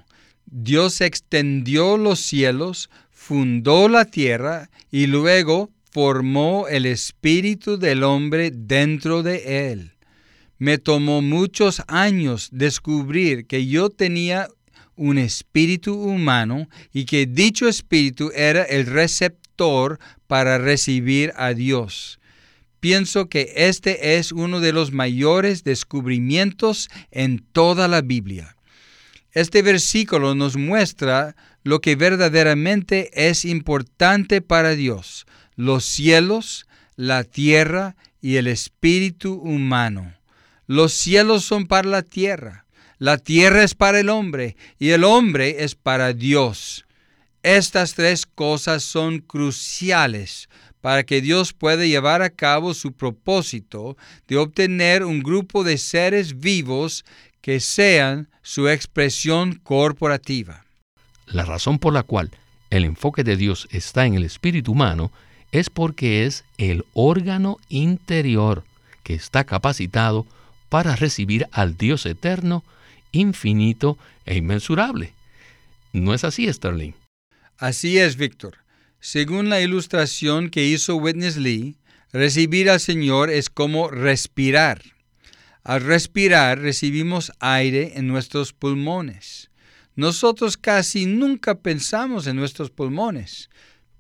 Dios 0.47 1.01
extendió 1.01 1.97
los 1.97 2.19
cielos, 2.19 2.91
fundó 3.13 3.89
la 3.89 4.05
tierra 4.05 4.69
y 4.91 5.07
luego 5.07 5.71
formó 5.93 6.67
el 6.67 6.87
espíritu 6.87 7.79
del 7.79 8.03
hombre 8.03 8.51
dentro 8.53 9.23
de 9.23 9.71
él. 9.71 9.93
Me 10.59 10.79
tomó 10.79 11.23
muchos 11.23 11.83
años 11.87 12.49
descubrir 12.51 13.47
que 13.47 13.65
yo 13.65 13.91
tenía 13.91 14.49
un 14.97 15.19
espíritu 15.19 15.95
humano 15.95 16.69
y 16.93 17.05
que 17.05 17.27
dicho 17.27 17.69
espíritu 17.69 18.33
era 18.35 18.65
el 18.65 18.87
receptor 18.87 19.46
para 20.27 20.59
recibir 20.59 21.33
a 21.37 21.55
Dios. 21.55 22.21
Pienso 22.81 23.29
que 23.29 23.53
este 23.57 24.17
es 24.17 24.33
uno 24.33 24.61
de 24.61 24.73
los 24.73 24.93
mayores 24.93 25.65
descubrimientos 25.65 26.89
en 27.11 27.39
toda 27.39 27.89
la 27.89 28.01
Biblia. 28.03 28.57
Este 29.33 29.63
versículo 29.63 30.35
nos 30.35 30.57
muestra 30.57 31.37
lo 31.63 31.81
que 31.81 31.97
verdaderamente 31.97 33.11
es 33.29 33.45
importante 33.45 34.41
para 34.41 34.71
Dios, 34.71 35.27
los 35.57 35.85
cielos, 35.85 36.67
la 36.95 37.25
tierra 37.25 37.97
y 38.21 38.37
el 38.37 38.47
espíritu 38.47 39.35
humano. 39.35 40.15
Los 40.67 40.93
cielos 40.93 41.45
son 41.45 41.67
para 41.67 41.89
la 41.89 42.03
tierra, 42.03 42.67
la 42.99 43.19
tierra 43.19 43.63
es 43.63 43.75
para 43.75 44.01
el 44.01 44.09
hombre 44.09 44.57
y 44.79 44.91
el 44.91 45.05
hombre 45.05 45.65
es 45.65 45.75
para 45.75 46.13
Dios. 46.13 46.86
Estas 47.47 47.95
tres 47.95 48.27
cosas 48.27 48.83
son 48.83 49.21
cruciales 49.21 50.49
para 50.81 51.05
que 51.05 51.21
Dios 51.21 51.53
pueda 51.53 51.87
llevar 51.87 52.21
a 52.21 52.31
cabo 52.31 52.75
su 52.75 52.91
propósito 52.91 53.97
de 54.27 54.37
obtener 54.37 55.05
un 55.05 55.21
grupo 55.21 55.63
de 55.63 55.79
seres 55.79 56.41
vivos 56.41 57.05
que 57.41 57.61
sean 57.61 58.29
su 58.43 58.69
expresión 58.69 59.61
corporativa. 59.63 60.65
La 61.27 61.45
razón 61.45 61.79
por 61.79 61.93
la 61.93 62.03
cual 62.03 62.33
el 62.71 62.85
enfoque 62.85 63.23
de 63.23 63.37
Dios 63.37 63.69
está 63.71 64.07
en 64.07 64.15
el 64.15 64.25
espíritu 64.25 64.73
humano 64.73 65.13
es 65.53 65.71
porque 65.71 66.27
es 66.27 66.45
el 66.59 66.85
órgano 66.95 67.59
interior 67.69 68.65
que 69.05 69.15
está 69.15 69.45
capacitado 69.45 70.27
para 70.69 70.97
recibir 70.97 71.47
al 71.53 71.77
Dios 71.77 72.07
eterno, 72.07 72.65
infinito 73.13 73.99
e 74.25 74.35
inmensurable. 74.37 75.13
¿No 75.93 76.13
es 76.13 76.25
así, 76.25 76.53
Sterling? 76.53 77.06
Así 77.59 77.99
es, 77.99 78.17
Víctor. 78.17 78.59
Según 79.01 79.49
la 79.49 79.63
ilustración 79.63 80.51
que 80.51 80.67
hizo 80.67 80.97
Witness 80.97 81.39
Lee, 81.39 81.79
recibir 82.13 82.69
al 82.69 82.81
Señor 82.81 83.31
es 83.31 83.49
como 83.49 83.89
respirar. 83.89 84.83
Al 85.63 85.81
respirar 85.81 86.61
recibimos 86.61 87.33
aire 87.41 87.95
en 87.97 88.09
nuestros 88.09 88.53
pulmones. 88.53 89.51
Nosotros 89.95 90.59
casi 90.59 91.07
nunca 91.07 91.55
pensamos 91.61 92.27
en 92.27 92.37
nuestros 92.37 92.71
pulmones, 92.71 93.49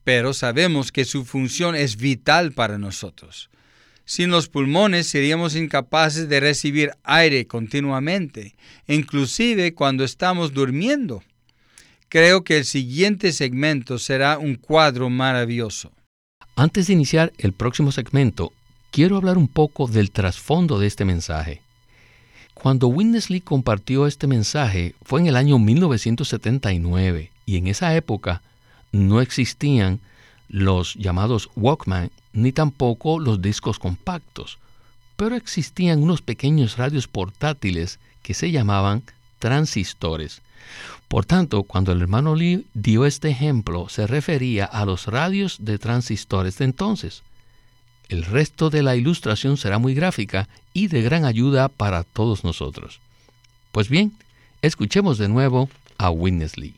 pero 0.04 0.34
sabemos 0.34 0.92
que 0.92 1.06
su 1.06 1.24
función 1.24 1.74
es 1.74 1.96
vital 1.96 2.52
para 2.52 2.76
nosotros. 2.76 3.48
Sin 4.04 4.30
los 4.30 4.48
pulmones 4.48 5.06
seríamos 5.06 5.56
incapaces 5.56 6.28
de 6.28 6.40
recibir 6.40 6.92
aire 7.02 7.46
continuamente, 7.46 8.54
inclusive 8.86 9.74
cuando 9.74 10.04
estamos 10.04 10.52
durmiendo. 10.52 11.24
Creo 12.08 12.44
que 12.44 12.58
el 12.58 12.64
siguiente 12.64 13.32
segmento 13.32 13.98
será 13.98 14.38
un 14.38 14.54
cuadro 14.54 15.10
maravilloso. 15.10 15.90
Antes 16.54 16.86
de 16.86 16.92
iniciar 16.92 17.32
el 17.38 17.52
próximo 17.52 17.90
segmento, 17.90 18.52
quiero 18.92 19.16
hablar 19.16 19.36
un 19.36 19.48
poco 19.48 19.88
del 19.88 20.12
trasfondo 20.12 20.78
de 20.78 20.86
este 20.86 21.04
mensaje. 21.04 21.62
Cuando 22.54 22.86
Winnesley 22.86 23.40
compartió 23.40 24.06
este 24.06 24.26
mensaje 24.28 24.94
fue 25.02 25.20
en 25.20 25.26
el 25.26 25.36
año 25.36 25.58
1979 25.58 27.32
y 27.44 27.56
en 27.56 27.66
esa 27.66 27.94
época 27.96 28.40
no 28.92 29.20
existían 29.20 30.00
los 30.48 30.94
llamados 30.94 31.50
Walkman 31.56 32.10
ni 32.32 32.52
tampoco 32.52 33.18
los 33.18 33.42
discos 33.42 33.80
compactos, 33.80 34.58
pero 35.16 35.34
existían 35.34 36.02
unos 36.02 36.22
pequeños 36.22 36.76
radios 36.76 37.08
portátiles 37.08 37.98
que 38.22 38.32
se 38.32 38.52
llamaban 38.52 39.02
transistores. 39.38 40.40
Por 41.08 41.24
tanto, 41.24 41.62
cuando 41.62 41.92
el 41.92 42.02
hermano 42.02 42.34
Lee 42.34 42.66
dio 42.74 43.06
este 43.06 43.28
ejemplo, 43.28 43.88
se 43.88 44.06
refería 44.06 44.64
a 44.64 44.84
los 44.84 45.06
radios 45.06 45.58
de 45.60 45.78
transistores 45.78 46.58
de 46.58 46.64
entonces. 46.64 47.22
El 48.08 48.24
resto 48.24 48.70
de 48.70 48.82
la 48.82 48.96
ilustración 48.96 49.56
será 49.56 49.78
muy 49.78 49.94
gráfica 49.94 50.48
y 50.72 50.88
de 50.88 51.02
gran 51.02 51.24
ayuda 51.24 51.68
para 51.68 52.04
todos 52.04 52.44
nosotros. 52.44 53.00
Pues 53.72 53.88
bien, 53.88 54.12
escuchemos 54.62 55.18
de 55.18 55.28
nuevo 55.28 55.68
a 55.98 56.10
Witness 56.10 56.56
Lee. 56.56 56.74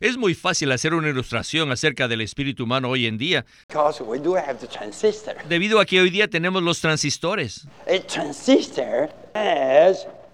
Es 0.00 0.16
muy 0.16 0.34
fácil 0.34 0.70
hacer 0.70 0.94
una 0.94 1.08
ilustración 1.08 1.72
acerca 1.72 2.06
del 2.06 2.20
espíritu 2.20 2.62
humano 2.62 2.90
hoy 2.90 3.06
en 3.06 3.18
día, 3.18 3.44
debido 5.48 5.80
a 5.80 5.84
que 5.84 6.00
hoy 6.00 6.10
día 6.10 6.28
tenemos 6.28 6.62
los 6.62 6.80
transistores. 6.80 7.66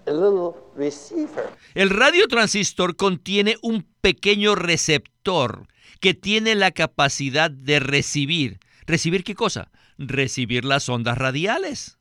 El 0.05 1.89
radiotransistor 1.89 2.95
contiene 2.95 3.55
un 3.61 3.85
pequeño 4.01 4.55
receptor 4.55 5.67
que 5.99 6.13
tiene 6.13 6.55
la 6.55 6.71
capacidad 6.71 7.49
de 7.49 7.79
recibir. 7.79 8.59
¿Recibir 8.85 9.23
qué 9.23 9.35
cosa? 9.35 9.71
Recibir 9.97 10.65
las 10.65 10.89
ondas 10.89 11.17
radiales. 11.17 11.97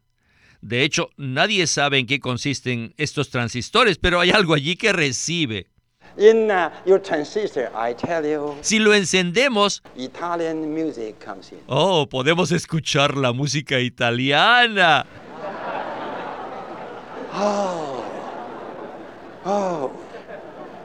De 0.61 0.83
hecho, 0.85 1.11
nadie 1.17 1.67
sabe 1.67 1.99
en 1.99 2.07
qué 2.07 2.21
consisten 2.21 2.95
estos 2.97 3.31
transistores, 3.31 3.99
pero 3.99 4.21
hay 4.21 4.31
algo 4.31 4.55
allí 4.55 4.77
que 4.77 4.93
recibe. 4.93 5.69
Uh, 6.17 6.71
si 8.61 8.79
lo 8.79 8.95
encendemos, 8.95 9.83
Italian 9.97 10.73
music 10.73 11.17
comes 11.25 11.53
in. 11.53 11.59
oh, 11.67 12.07
podemos 12.09 12.53
escuchar 12.53 13.17
la 13.17 13.33
música 13.33 13.81
italiana. 13.81 15.07
Oh, 17.35 17.92
oh, 19.45 19.91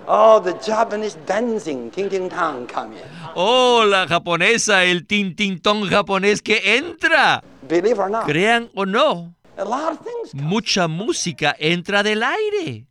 oh, 0.07 0.39
the 0.39 0.53
Japanese 0.61 1.17
dancing, 1.25 1.89
ting 1.91 2.09
ting 2.09 2.29
tang 2.29 2.67
come 2.67 2.93
in. 2.93 3.03
Oh, 3.35 3.85
la 3.85 4.07
japonesa, 4.07 4.83
el 4.83 5.05
tintintón 5.05 5.87
japonés 5.89 6.41
que 6.41 6.77
entra. 6.77 7.43
Believe 7.67 7.99
or 7.99 8.09
not, 8.09 8.25
Crean 8.25 8.69
o 8.75 8.85
no, 8.85 9.35
a 9.57 9.65
lot 9.65 9.91
of 9.93 9.99
things. 10.03 10.33
mucha 10.33 10.87
música 10.87 11.55
entra 11.59 12.03
del 12.03 12.23
aire. 12.23 12.85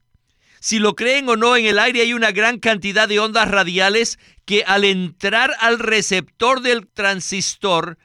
Si 0.60 0.78
lo 0.78 0.96
creen 0.96 1.28
o 1.28 1.36
no, 1.36 1.56
en 1.56 1.66
el 1.66 1.78
aire 1.78 2.00
hay 2.00 2.12
una 2.12 2.32
gran 2.32 2.58
cantidad 2.58 3.06
de 3.08 3.20
ondas 3.20 3.48
radiales 3.48 4.18
que 4.46 4.64
al 4.66 4.84
entrar 4.84 5.54
al 5.60 5.78
receptor 5.78 6.60
del 6.60 6.88
transistor 6.88 7.98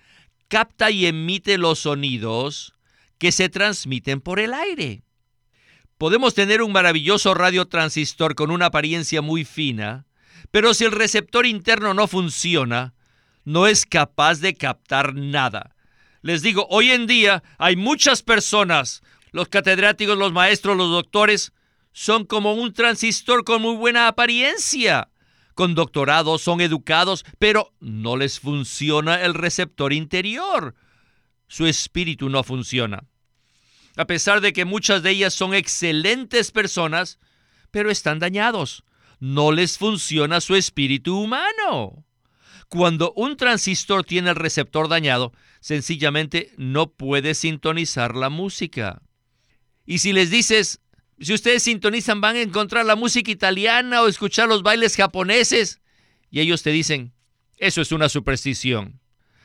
capta 0.47 0.91
y 0.91 1.05
emite 1.07 1.57
los 1.57 1.79
sonidos 1.79 2.73
que 3.17 3.31
se 3.31 3.49
transmiten 3.49 4.21
por 4.21 4.39
el 4.39 4.53
aire. 4.53 5.01
Podemos 6.01 6.33
tener 6.33 6.63
un 6.63 6.71
maravilloso 6.71 7.35
radiotransistor 7.35 8.33
con 8.33 8.49
una 8.49 8.65
apariencia 8.65 9.21
muy 9.21 9.45
fina, 9.45 10.07
pero 10.49 10.73
si 10.73 10.83
el 10.83 10.91
receptor 10.91 11.45
interno 11.45 11.93
no 11.93 12.07
funciona, 12.07 12.95
no 13.45 13.67
es 13.67 13.85
capaz 13.85 14.39
de 14.39 14.55
captar 14.55 15.13
nada. 15.13 15.75
Les 16.23 16.41
digo, 16.41 16.65
hoy 16.71 16.89
en 16.89 17.05
día 17.05 17.43
hay 17.59 17.75
muchas 17.75 18.23
personas, 18.23 19.03
los 19.31 19.47
catedráticos, 19.49 20.17
los 20.17 20.33
maestros, 20.33 20.75
los 20.75 20.89
doctores, 20.89 21.53
son 21.91 22.25
como 22.25 22.55
un 22.55 22.73
transistor 22.73 23.43
con 23.43 23.61
muy 23.61 23.75
buena 23.75 24.07
apariencia. 24.07 25.09
Con 25.53 25.75
doctorados 25.75 26.41
son 26.41 26.61
educados, 26.61 27.23
pero 27.37 27.75
no 27.79 28.17
les 28.17 28.39
funciona 28.39 29.21
el 29.21 29.35
receptor 29.35 29.93
interior. 29.93 30.73
Su 31.47 31.67
espíritu 31.67 32.27
no 32.27 32.43
funciona. 32.43 33.03
A 34.01 34.07
pesar 34.07 34.41
de 34.41 34.51
que 34.51 34.65
muchas 34.65 35.03
de 35.03 35.11
ellas 35.11 35.31
son 35.31 35.53
excelentes 35.53 36.49
personas, 36.49 37.19
pero 37.69 37.91
están 37.91 38.17
dañados. 38.17 38.83
No 39.19 39.51
les 39.51 39.77
funciona 39.77 40.41
su 40.41 40.55
espíritu 40.55 41.19
humano. 41.19 42.03
Cuando 42.67 43.13
un 43.13 43.37
transistor 43.37 44.03
tiene 44.03 44.31
el 44.31 44.37
receptor 44.37 44.89
dañado, 44.89 45.33
sencillamente 45.59 46.51
no 46.57 46.91
puede 46.93 47.35
sintonizar 47.35 48.15
la 48.15 48.29
música. 48.29 49.03
Y 49.85 49.99
si 49.99 50.13
les 50.13 50.31
dices, 50.31 50.81
si 51.19 51.35
ustedes 51.35 51.61
sintonizan 51.61 52.21
van 52.21 52.37
a 52.37 52.41
encontrar 52.41 52.87
la 52.87 52.95
música 52.95 53.29
italiana 53.29 54.01
o 54.01 54.07
escuchar 54.07 54.47
los 54.47 54.63
bailes 54.63 54.95
japoneses, 54.95 55.79
y 56.31 56.39
ellos 56.39 56.63
te 56.63 56.71
dicen, 56.71 57.13
eso 57.57 57.81
es 57.83 57.91
una 57.91 58.09
superstición. 58.09 58.99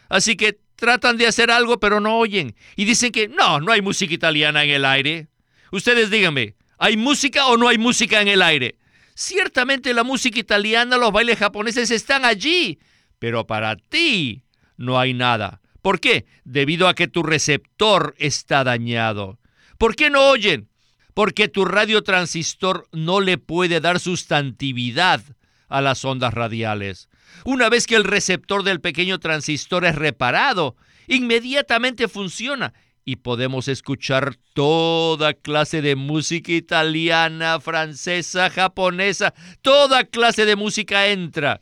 Así 0.08 0.34
que 0.34 0.60
tratan 0.76 1.16
de 1.16 1.26
hacer 1.26 1.50
algo 1.50 1.80
pero 1.80 2.00
no 2.00 2.18
oyen 2.18 2.54
y 2.76 2.84
dicen 2.84 3.12
que 3.12 3.28
no, 3.28 3.60
no 3.60 3.72
hay 3.72 3.82
música 3.82 4.14
italiana 4.14 4.64
en 4.64 4.70
el 4.70 4.84
aire. 4.84 5.28
Ustedes 5.72 6.10
díganme, 6.10 6.54
¿hay 6.78 6.96
música 6.96 7.46
o 7.46 7.56
no 7.56 7.68
hay 7.68 7.78
música 7.78 8.20
en 8.20 8.28
el 8.28 8.42
aire? 8.42 8.76
Ciertamente 9.14 9.94
la 9.94 10.04
música 10.04 10.38
italiana, 10.38 10.98
los 10.98 11.10
bailes 11.10 11.38
japoneses 11.38 11.90
están 11.90 12.24
allí, 12.24 12.78
pero 13.18 13.46
para 13.46 13.76
ti 13.76 14.44
no 14.76 14.98
hay 14.98 15.14
nada. 15.14 15.60
¿Por 15.82 16.00
qué? 16.00 16.26
Debido 16.44 16.88
a 16.88 16.94
que 16.94 17.08
tu 17.08 17.22
receptor 17.22 18.14
está 18.18 18.64
dañado. 18.64 19.38
¿Por 19.78 19.96
qué 19.96 20.10
no 20.10 20.28
oyen? 20.28 20.68
Porque 21.14 21.48
tu 21.48 21.64
radiotransistor 21.64 22.88
no 22.92 23.20
le 23.20 23.38
puede 23.38 23.80
dar 23.80 24.00
sustantividad 24.00 25.22
a 25.68 25.80
las 25.80 26.04
ondas 26.04 26.34
radiales. 26.34 27.08
Una 27.44 27.68
vez 27.68 27.86
que 27.86 27.96
el 27.96 28.04
receptor 28.04 28.62
del 28.62 28.80
pequeño 28.80 29.18
transistor 29.18 29.84
es 29.84 29.94
reparado, 29.94 30.76
inmediatamente 31.06 32.08
funciona 32.08 32.74
y 33.04 33.16
podemos 33.16 33.68
escuchar 33.68 34.34
toda 34.52 35.32
clase 35.34 35.80
de 35.80 35.94
música 35.94 36.52
italiana, 36.52 37.60
francesa, 37.60 38.50
japonesa, 38.50 39.32
toda 39.62 40.04
clase 40.04 40.44
de 40.44 40.56
música 40.56 41.06
entra. 41.06 41.60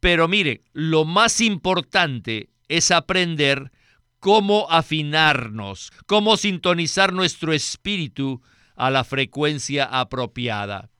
Pero 0.00 0.28
mire, 0.28 0.62
lo 0.74 1.06
más 1.06 1.40
importante 1.40 2.50
es 2.68 2.90
aprender 2.90 3.72
cómo 4.20 4.66
afinarnos, 4.70 5.92
cómo 6.06 6.36
sintonizar 6.36 7.12
nuestro 7.12 7.54
espíritu 7.54 8.42
a 8.76 8.90
la 8.90 9.04
frecuencia 9.04 9.84
apropiada. 9.84 10.90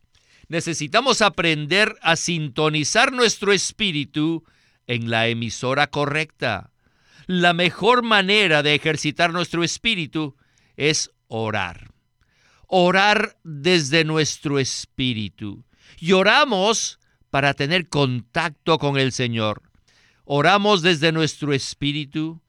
Necesitamos 0.48 1.22
aprender 1.22 1.96
a 2.02 2.16
sintonizar 2.16 3.12
nuestro 3.12 3.52
espíritu 3.52 4.44
en 4.86 5.10
la 5.10 5.26
emisora 5.28 5.88
correcta. 5.88 6.70
La 7.26 7.52
mejor 7.52 8.02
manera 8.02 8.62
de 8.62 8.74
ejercitar 8.74 9.32
nuestro 9.32 9.64
espíritu 9.64 10.36
es 10.76 11.10
orar. 11.26 11.90
Orar 12.68 13.36
desde 13.42 14.04
nuestro 14.04 14.58
espíritu. 14.58 15.64
Y 15.98 16.12
oramos 16.12 17.00
para 17.30 17.54
tener 17.54 17.88
contacto 17.88 18.78
con 18.78 18.96
el 18.98 19.12
Señor. 19.12 19.62
Oramos 20.24 20.82
desde 20.82 21.12
nuestro 21.12 21.52
espíritu 21.52 22.40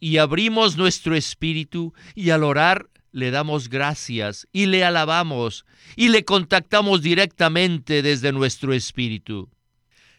y 0.00 0.18
abrimos 0.18 0.76
nuestro 0.76 1.14
espíritu 1.14 1.94
y 2.14 2.30
al 2.30 2.44
orar 2.44 2.88
le 3.14 3.30
damos 3.30 3.68
gracias 3.68 4.48
y 4.52 4.66
le 4.66 4.84
alabamos 4.84 5.64
y 5.94 6.08
le 6.08 6.24
contactamos 6.24 7.00
directamente 7.00 8.02
desde 8.02 8.32
nuestro 8.32 8.74
espíritu. 8.74 9.48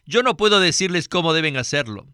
Yo 0.05 0.23
no 0.23 0.37
puedo 0.37 0.61
decirles 0.61 1.09
cómo 1.09 1.33
deben 1.33 1.57
hacerlo, 1.57 2.07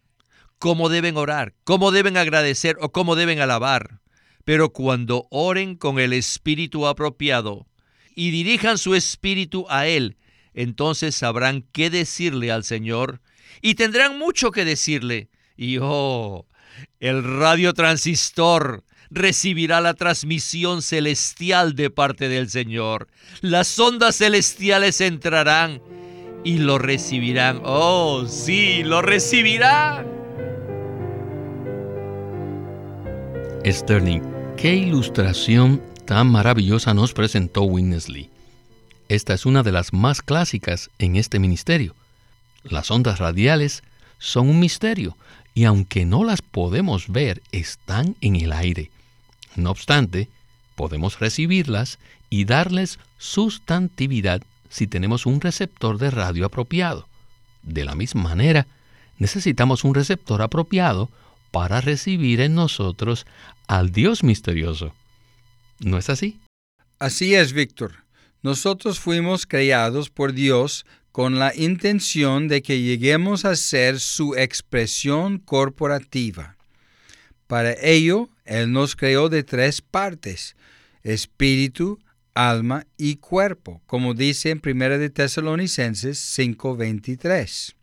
cómo 0.57 0.89
deben 0.89 1.17
orar, 1.17 1.53
cómo 1.65 1.91
deben 1.91 2.17
agradecer 2.17 2.77
o 2.81 2.91
cómo 2.91 3.15
deben 3.15 3.39
alabar, 3.41 4.01
pero 4.43 4.73
cuando 4.73 5.27
oren 5.29 5.75
con 5.75 5.99
el 5.99 6.13
espíritu 6.13 6.87
apropiado 6.87 7.67
y 8.15 8.31
dirijan 8.31 8.79
su 8.79 8.95
espíritu 8.95 9.67
a 9.69 9.85
Él, 9.85 10.17
entonces 10.55 11.13
sabrán 11.13 11.63
qué 11.71 11.91
decirle 11.91 12.51
al 12.51 12.63
Señor 12.63 13.21
y 13.61 13.75
tendrán 13.75 14.17
mucho 14.17 14.49
que 14.49 14.65
decirle. 14.65 15.29
Y 15.55 15.77
oh, 15.79 16.47
el 16.99 17.23
radiotransistor 17.23 18.83
recibirá 19.11 19.81
la 19.81 19.93
transmisión 19.93 20.81
celestial 20.81 21.75
de 21.75 21.89
parte 21.89 22.29
del 22.29 22.49
Señor. 22.49 23.07
Las 23.41 23.77
ondas 23.77 24.17
celestiales 24.17 25.01
entrarán 25.01 25.81
y 26.43 26.57
lo 26.57 26.79
recibirán. 26.79 27.61
Oh, 27.63 28.25
sí, 28.27 28.83
lo 28.83 29.01
recibirán. 29.01 30.07
Sterling, 33.65 34.21
qué 34.57 34.73
ilustración 34.73 35.83
tan 36.05 36.27
maravillosa 36.31 36.93
nos 36.93 37.13
presentó 37.13 37.63
Winnesley. 37.63 38.29
Esta 39.07 39.33
es 39.33 39.45
una 39.45 39.61
de 39.61 39.71
las 39.71 39.93
más 39.93 40.21
clásicas 40.21 40.89
en 40.97 41.17
este 41.17 41.37
ministerio. 41.37 41.95
Las 42.63 42.89
ondas 42.89 43.19
radiales 43.19 43.83
son 44.17 44.49
un 44.49 44.59
misterio 44.59 45.17
y 45.53 45.65
aunque 45.65 46.05
no 46.05 46.23
las 46.23 46.41
podemos 46.41 47.09
ver, 47.09 47.41
están 47.51 48.15
en 48.21 48.37
el 48.37 48.53
aire. 48.53 48.89
No 49.55 49.71
obstante, 49.71 50.29
podemos 50.75 51.19
recibirlas 51.19 51.99
y 52.29 52.45
darles 52.45 52.99
sustantividad 53.17 54.41
si 54.69 54.87
tenemos 54.87 55.25
un 55.25 55.41
receptor 55.41 55.97
de 55.97 56.11
radio 56.11 56.45
apropiado. 56.45 57.07
De 57.63 57.85
la 57.85 57.95
misma 57.95 58.23
manera, 58.23 58.67
necesitamos 59.17 59.83
un 59.83 59.93
receptor 59.93 60.41
apropiado 60.41 61.09
para 61.51 61.81
recibir 61.81 62.39
en 62.39 62.55
nosotros 62.55 63.27
al 63.67 63.91
Dios 63.91 64.23
misterioso. 64.23 64.95
¿No 65.79 65.97
es 65.97 66.09
así? 66.09 66.39
Así 66.99 67.35
es, 67.35 67.53
Víctor. 67.53 68.05
Nosotros 68.41 68.99
fuimos 68.99 69.45
creados 69.45 70.09
por 70.09 70.33
Dios 70.33 70.85
con 71.11 71.39
la 71.39 71.53
intención 71.55 72.47
de 72.47 72.61
que 72.61 72.81
lleguemos 72.81 73.43
a 73.43 73.55
ser 73.55 73.99
su 73.99 74.35
expresión 74.35 75.37
corporativa. 75.39 76.55
Para 77.51 77.75
ello, 77.81 78.29
Él 78.45 78.71
nos 78.71 78.95
creó 78.95 79.27
de 79.27 79.43
tres 79.43 79.81
partes, 79.81 80.55
espíritu, 81.03 81.99
alma 82.33 82.87
y 82.97 83.17
cuerpo, 83.17 83.81
como 83.87 84.13
dice 84.13 84.51
en 84.51 84.61
1 84.65 84.97
de 84.97 85.09
Tesalonicenses 85.09 86.17
5:23. 86.17 87.75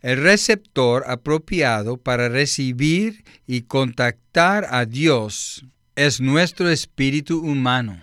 El 0.00 0.22
receptor 0.22 1.02
apropiado 1.08 1.96
para 1.96 2.28
recibir 2.28 3.24
y 3.48 3.62
contactar 3.62 4.68
a 4.70 4.84
Dios 4.84 5.64
es 5.96 6.20
nuestro 6.20 6.70
espíritu 6.70 7.40
humano. 7.40 8.00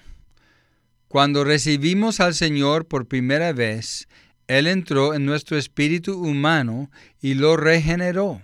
Cuando 1.08 1.46
recibimos 1.46 2.20
al 2.20 2.34
Señor 2.34 2.86
por 2.86 3.08
primera 3.08 3.54
vez, 3.54 4.10
Él 4.50 4.68
entró 4.68 5.14
en 5.14 5.26
nuestro 5.26 5.58
espíritu 5.58 6.22
humano 6.22 6.92
y 7.22 7.36
lo 7.36 7.56
regeneró. 7.56 8.42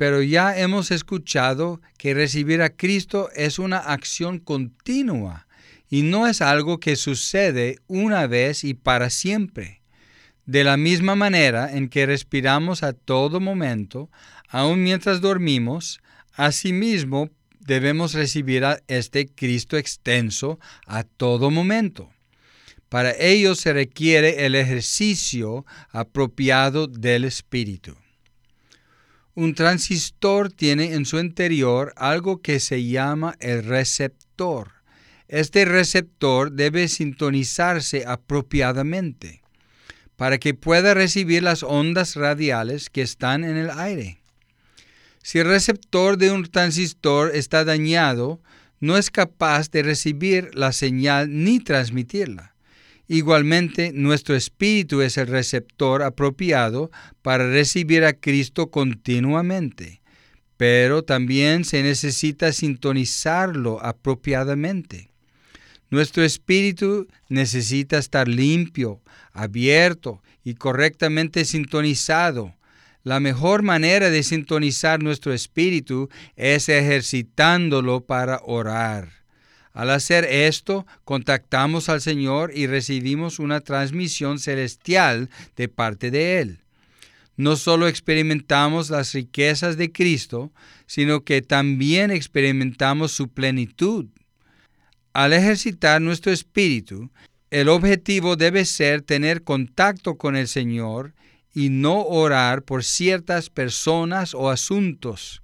Pero 0.00 0.22
ya 0.22 0.58
hemos 0.58 0.90
escuchado 0.92 1.82
que 1.98 2.14
recibir 2.14 2.62
a 2.62 2.70
Cristo 2.70 3.28
es 3.34 3.58
una 3.58 3.76
acción 3.76 4.38
continua 4.38 5.46
y 5.90 6.00
no 6.00 6.26
es 6.26 6.40
algo 6.40 6.80
que 6.80 6.96
sucede 6.96 7.76
una 7.86 8.26
vez 8.26 8.64
y 8.64 8.72
para 8.72 9.10
siempre. 9.10 9.82
De 10.46 10.64
la 10.64 10.78
misma 10.78 11.16
manera 11.16 11.70
en 11.70 11.90
que 11.90 12.06
respiramos 12.06 12.82
a 12.82 12.94
todo 12.94 13.40
momento, 13.40 14.08
aun 14.48 14.82
mientras 14.82 15.20
dormimos, 15.20 16.00
asimismo 16.32 17.28
debemos 17.58 18.14
recibir 18.14 18.64
a 18.64 18.80
este 18.88 19.26
Cristo 19.28 19.76
extenso 19.76 20.58
a 20.86 21.02
todo 21.02 21.50
momento. 21.50 22.08
Para 22.88 23.12
ello 23.18 23.54
se 23.54 23.74
requiere 23.74 24.46
el 24.46 24.54
ejercicio 24.54 25.66
apropiado 25.92 26.86
del 26.86 27.26
Espíritu. 27.26 27.99
Un 29.40 29.54
transistor 29.54 30.52
tiene 30.52 30.92
en 30.92 31.06
su 31.06 31.18
interior 31.18 31.94
algo 31.96 32.42
que 32.42 32.60
se 32.60 32.84
llama 32.84 33.36
el 33.40 33.64
receptor 33.64 34.80
este 35.30 35.64
receptor 35.64 36.50
debe 36.50 36.88
sintonizarse 36.88 38.04
apropiadamente 38.04 39.42
para 40.16 40.38
que 40.38 40.54
pueda 40.54 40.92
recibir 40.92 41.44
las 41.44 41.62
ondas 41.62 42.16
radiales 42.16 42.90
que 42.90 43.02
están 43.02 43.44
en 43.44 43.56
el 43.56 43.70
aire. 43.70 44.20
Si 45.22 45.38
el 45.38 45.46
receptor 45.46 46.18
de 46.18 46.32
un 46.32 46.46
transistor 46.46 47.30
está 47.32 47.64
dañado, 47.64 48.40
no 48.80 48.96
es 48.96 49.12
capaz 49.12 49.70
de 49.70 49.84
recibir 49.84 50.50
la 50.52 50.72
señal 50.72 51.28
ni 51.30 51.60
transmitirla. 51.60 52.56
Igualmente, 53.12 53.90
nuestro 53.92 54.36
espíritu 54.36 55.00
es 55.00 55.16
el 55.16 55.26
receptor 55.26 56.04
apropiado 56.04 56.92
para 57.22 57.50
recibir 57.50 58.04
a 58.04 58.12
Cristo 58.12 58.70
continuamente, 58.70 60.00
pero 60.56 61.02
también 61.02 61.64
se 61.64 61.82
necesita 61.82 62.52
sintonizarlo 62.52 63.84
apropiadamente. 63.84 65.10
Nuestro 65.90 66.22
espíritu 66.22 67.08
necesita 67.28 67.98
estar 67.98 68.28
limpio, 68.28 69.02
abierto 69.32 70.22
y 70.44 70.54
correctamente 70.54 71.44
sintonizado. 71.44 72.54
La 73.02 73.18
mejor 73.18 73.62
manera 73.62 74.08
de 74.10 74.22
sintonizar 74.22 75.02
nuestro 75.02 75.32
espíritu 75.32 76.10
es 76.36 76.68
ejercitándolo 76.68 78.06
para 78.06 78.40
orar. 78.44 79.19
Al 79.72 79.90
hacer 79.90 80.24
esto, 80.24 80.86
contactamos 81.04 81.88
al 81.88 82.00
Señor 82.00 82.52
y 82.54 82.66
recibimos 82.66 83.38
una 83.38 83.60
transmisión 83.60 84.38
celestial 84.38 85.30
de 85.56 85.68
parte 85.68 86.10
de 86.10 86.40
Él. 86.40 86.60
No 87.36 87.56
solo 87.56 87.88
experimentamos 87.88 88.90
las 88.90 89.12
riquezas 89.14 89.76
de 89.76 89.92
Cristo, 89.92 90.52
sino 90.86 91.24
que 91.24 91.40
también 91.40 92.10
experimentamos 92.10 93.12
su 93.12 93.28
plenitud. 93.28 94.06
Al 95.12 95.32
ejercitar 95.32 96.02
nuestro 96.02 96.32
espíritu, 96.32 97.10
el 97.50 97.68
objetivo 97.68 98.36
debe 98.36 98.64
ser 98.64 99.02
tener 99.02 99.42
contacto 99.42 100.16
con 100.16 100.36
el 100.36 100.48
Señor 100.48 101.14
y 101.54 101.68
no 101.68 102.02
orar 102.02 102.62
por 102.62 102.84
ciertas 102.84 103.50
personas 103.50 104.34
o 104.34 104.50
asuntos. 104.50 105.42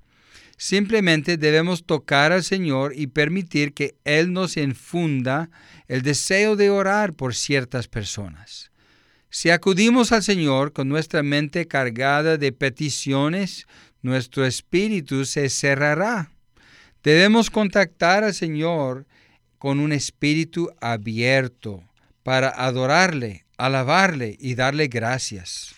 Simplemente 0.57 1.37
debemos 1.37 1.85
tocar 1.85 2.33
al 2.33 2.43
Señor 2.43 2.93
y 2.97 3.09
permitir 3.09 3.75
que 3.75 3.97
Él 4.05 4.33
nos 4.33 4.57
infunda 4.57 5.51
el 5.87 6.03
deseo 6.03 6.57
de 6.57 6.71
orar 6.71 7.13
por 7.13 7.35
ciertas 7.35 7.89
personas. 7.89 8.71
Si 9.29 9.51
acudimos 9.51 10.13
al 10.13 10.23
Señor 10.23 10.73
con 10.73 10.89
nuestra 10.89 11.23
mente 11.23 11.67
cargada 11.67 12.39
de 12.39 12.53
peticiones, 12.53 13.67
nuestro 14.01 14.47
espíritu 14.47 15.27
se 15.27 15.51
cerrará. 15.51 16.31
Debemos 17.03 17.51
contactar 17.51 18.25
al 18.25 18.33
Señor 18.33 19.07
con 19.59 19.79
un 19.79 19.93
espíritu 19.93 20.71
abierto 20.81 21.83
para 22.23 22.49
adorarle, 22.49 23.45
alabarle 23.59 24.37
y 24.41 24.55
darle 24.55 24.89
gracias. 24.89 25.75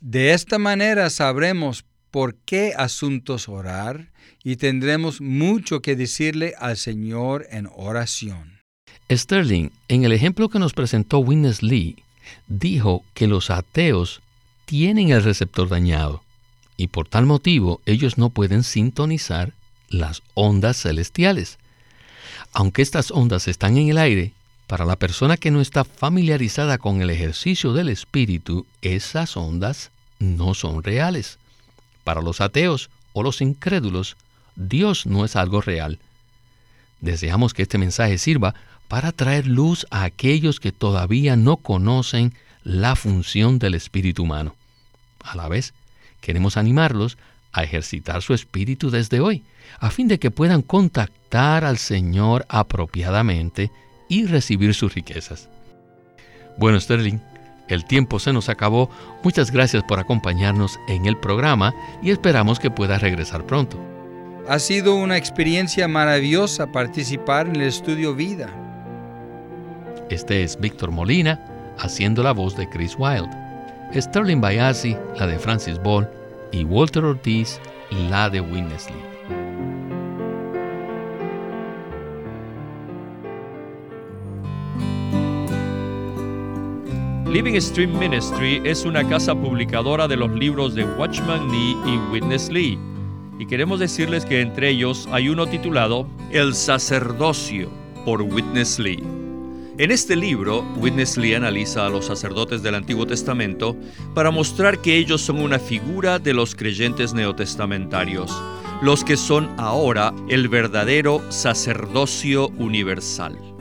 De 0.00 0.32
esta 0.32 0.58
manera 0.58 1.10
sabremos 1.10 1.84
por 2.14 2.36
qué 2.36 2.74
asuntos 2.76 3.48
orar 3.48 4.12
y 4.44 4.54
tendremos 4.54 5.20
mucho 5.20 5.82
que 5.82 5.96
decirle 5.96 6.54
al 6.60 6.76
Señor 6.76 7.44
en 7.50 7.68
oración. 7.74 8.60
Sterling, 9.10 9.70
en 9.88 10.04
el 10.04 10.12
ejemplo 10.12 10.48
que 10.48 10.60
nos 10.60 10.74
presentó 10.74 11.18
Witness 11.18 11.64
Lee, 11.64 12.04
dijo 12.46 13.02
que 13.14 13.26
los 13.26 13.50
ateos 13.50 14.22
tienen 14.64 15.10
el 15.10 15.24
receptor 15.24 15.68
dañado 15.68 16.22
y 16.76 16.86
por 16.86 17.08
tal 17.08 17.26
motivo 17.26 17.80
ellos 17.84 18.16
no 18.16 18.30
pueden 18.30 18.62
sintonizar 18.62 19.52
las 19.88 20.22
ondas 20.34 20.80
celestiales. 20.80 21.58
Aunque 22.52 22.82
estas 22.82 23.10
ondas 23.10 23.48
están 23.48 23.76
en 23.76 23.88
el 23.88 23.98
aire, 23.98 24.34
para 24.68 24.84
la 24.84 24.94
persona 24.94 25.36
que 25.36 25.50
no 25.50 25.60
está 25.60 25.82
familiarizada 25.82 26.78
con 26.78 27.02
el 27.02 27.10
ejercicio 27.10 27.72
del 27.72 27.88
espíritu, 27.88 28.66
esas 28.82 29.36
ondas 29.36 29.90
no 30.20 30.54
son 30.54 30.84
reales. 30.84 31.40
Para 32.04 32.22
los 32.22 32.40
ateos 32.40 32.90
o 33.12 33.22
los 33.22 33.40
incrédulos, 33.40 34.16
Dios 34.56 35.06
no 35.06 35.24
es 35.24 35.36
algo 35.36 35.60
real. 35.60 35.98
Deseamos 37.00 37.54
que 37.54 37.62
este 37.62 37.78
mensaje 37.78 38.18
sirva 38.18 38.54
para 38.88 39.12
traer 39.12 39.46
luz 39.46 39.86
a 39.90 40.04
aquellos 40.04 40.60
que 40.60 40.72
todavía 40.72 41.36
no 41.36 41.56
conocen 41.56 42.34
la 42.62 42.96
función 42.96 43.58
del 43.58 43.74
espíritu 43.74 44.22
humano. 44.22 44.54
A 45.22 45.36
la 45.36 45.48
vez, 45.48 45.74
queremos 46.20 46.56
animarlos 46.56 47.18
a 47.52 47.62
ejercitar 47.62 48.22
su 48.22 48.34
espíritu 48.34 48.90
desde 48.90 49.20
hoy, 49.20 49.44
a 49.78 49.90
fin 49.90 50.08
de 50.08 50.18
que 50.18 50.30
puedan 50.30 50.62
contactar 50.62 51.64
al 51.64 51.78
Señor 51.78 52.44
apropiadamente 52.48 53.70
y 54.08 54.26
recibir 54.26 54.74
sus 54.74 54.94
riquezas. 54.94 55.48
Bueno, 56.58 56.80
Sterling, 56.80 57.20
el 57.68 57.84
tiempo 57.84 58.18
se 58.18 58.32
nos 58.32 58.48
acabó. 58.48 58.90
Muchas 59.22 59.50
gracias 59.50 59.82
por 59.84 59.98
acompañarnos 59.98 60.78
en 60.88 61.06
el 61.06 61.16
programa 61.16 61.74
y 62.02 62.10
esperamos 62.10 62.58
que 62.58 62.70
pueda 62.70 62.98
regresar 62.98 63.44
pronto. 63.46 63.78
Ha 64.48 64.58
sido 64.58 64.94
una 64.94 65.16
experiencia 65.16 65.88
maravillosa 65.88 66.70
participar 66.70 67.46
en 67.46 67.56
el 67.56 67.62
estudio 67.62 68.14
Vida. 68.14 68.50
Este 70.10 70.42
es 70.42 70.60
Víctor 70.60 70.90
Molina 70.90 71.40
haciendo 71.78 72.22
la 72.22 72.32
voz 72.32 72.54
de 72.56 72.68
Chris 72.68 72.94
Wilde, 72.98 73.30
Sterling 73.94 74.40
Bayasi 74.40 74.96
la 75.16 75.26
de 75.26 75.38
Francis 75.38 75.78
Ball 75.82 76.08
y 76.52 76.64
Walter 76.64 77.04
Ortiz 77.04 77.58
la 78.10 78.28
de 78.28 78.40
Winnesley. 78.40 79.13
Living 87.34 87.60
Stream 87.60 87.98
Ministry 87.98 88.62
es 88.64 88.84
una 88.84 89.02
casa 89.08 89.34
publicadora 89.34 90.06
de 90.06 90.14
los 90.14 90.30
libros 90.30 90.76
de 90.76 90.84
Watchman 90.84 91.48
Nee 91.48 91.76
y 91.84 91.98
Witness 92.12 92.48
Lee. 92.48 92.78
Y 93.40 93.46
queremos 93.46 93.80
decirles 93.80 94.24
que 94.24 94.40
entre 94.40 94.68
ellos 94.68 95.08
hay 95.10 95.28
uno 95.28 95.48
titulado 95.48 96.06
El 96.30 96.54
sacerdocio 96.54 97.68
por 98.04 98.22
Witness 98.22 98.78
Lee. 98.78 99.02
En 99.78 99.90
este 99.90 100.14
libro, 100.14 100.64
Witness 100.76 101.16
Lee 101.16 101.34
analiza 101.34 101.84
a 101.84 101.88
los 101.88 102.06
sacerdotes 102.06 102.62
del 102.62 102.76
Antiguo 102.76 103.04
Testamento 103.04 103.74
para 104.14 104.30
mostrar 104.30 104.78
que 104.78 104.96
ellos 104.96 105.20
son 105.20 105.42
una 105.42 105.58
figura 105.58 106.20
de 106.20 106.34
los 106.34 106.54
creyentes 106.54 107.14
neotestamentarios, 107.14 108.30
los 108.80 109.02
que 109.02 109.16
son 109.16 109.50
ahora 109.58 110.14
el 110.28 110.48
verdadero 110.48 111.20
sacerdocio 111.32 112.46
universal. 112.58 113.53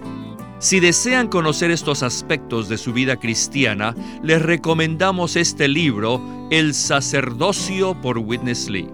Si 0.63 0.80
desean 0.80 1.28
conocer 1.28 1.71
estos 1.71 2.04
aspectos 2.04 2.69
de 2.69 2.78
su 2.78 2.93
vida 2.93 3.17
cristiana, 3.17 3.93
les 4.23 4.41
recomendamos 4.41 5.36
este 5.36 5.67
libro, 5.67 6.21
El 6.52 6.73
sacerdocio 6.73 8.02
por 8.02 8.17
Witness 8.17 8.69
Lee. 8.69 8.88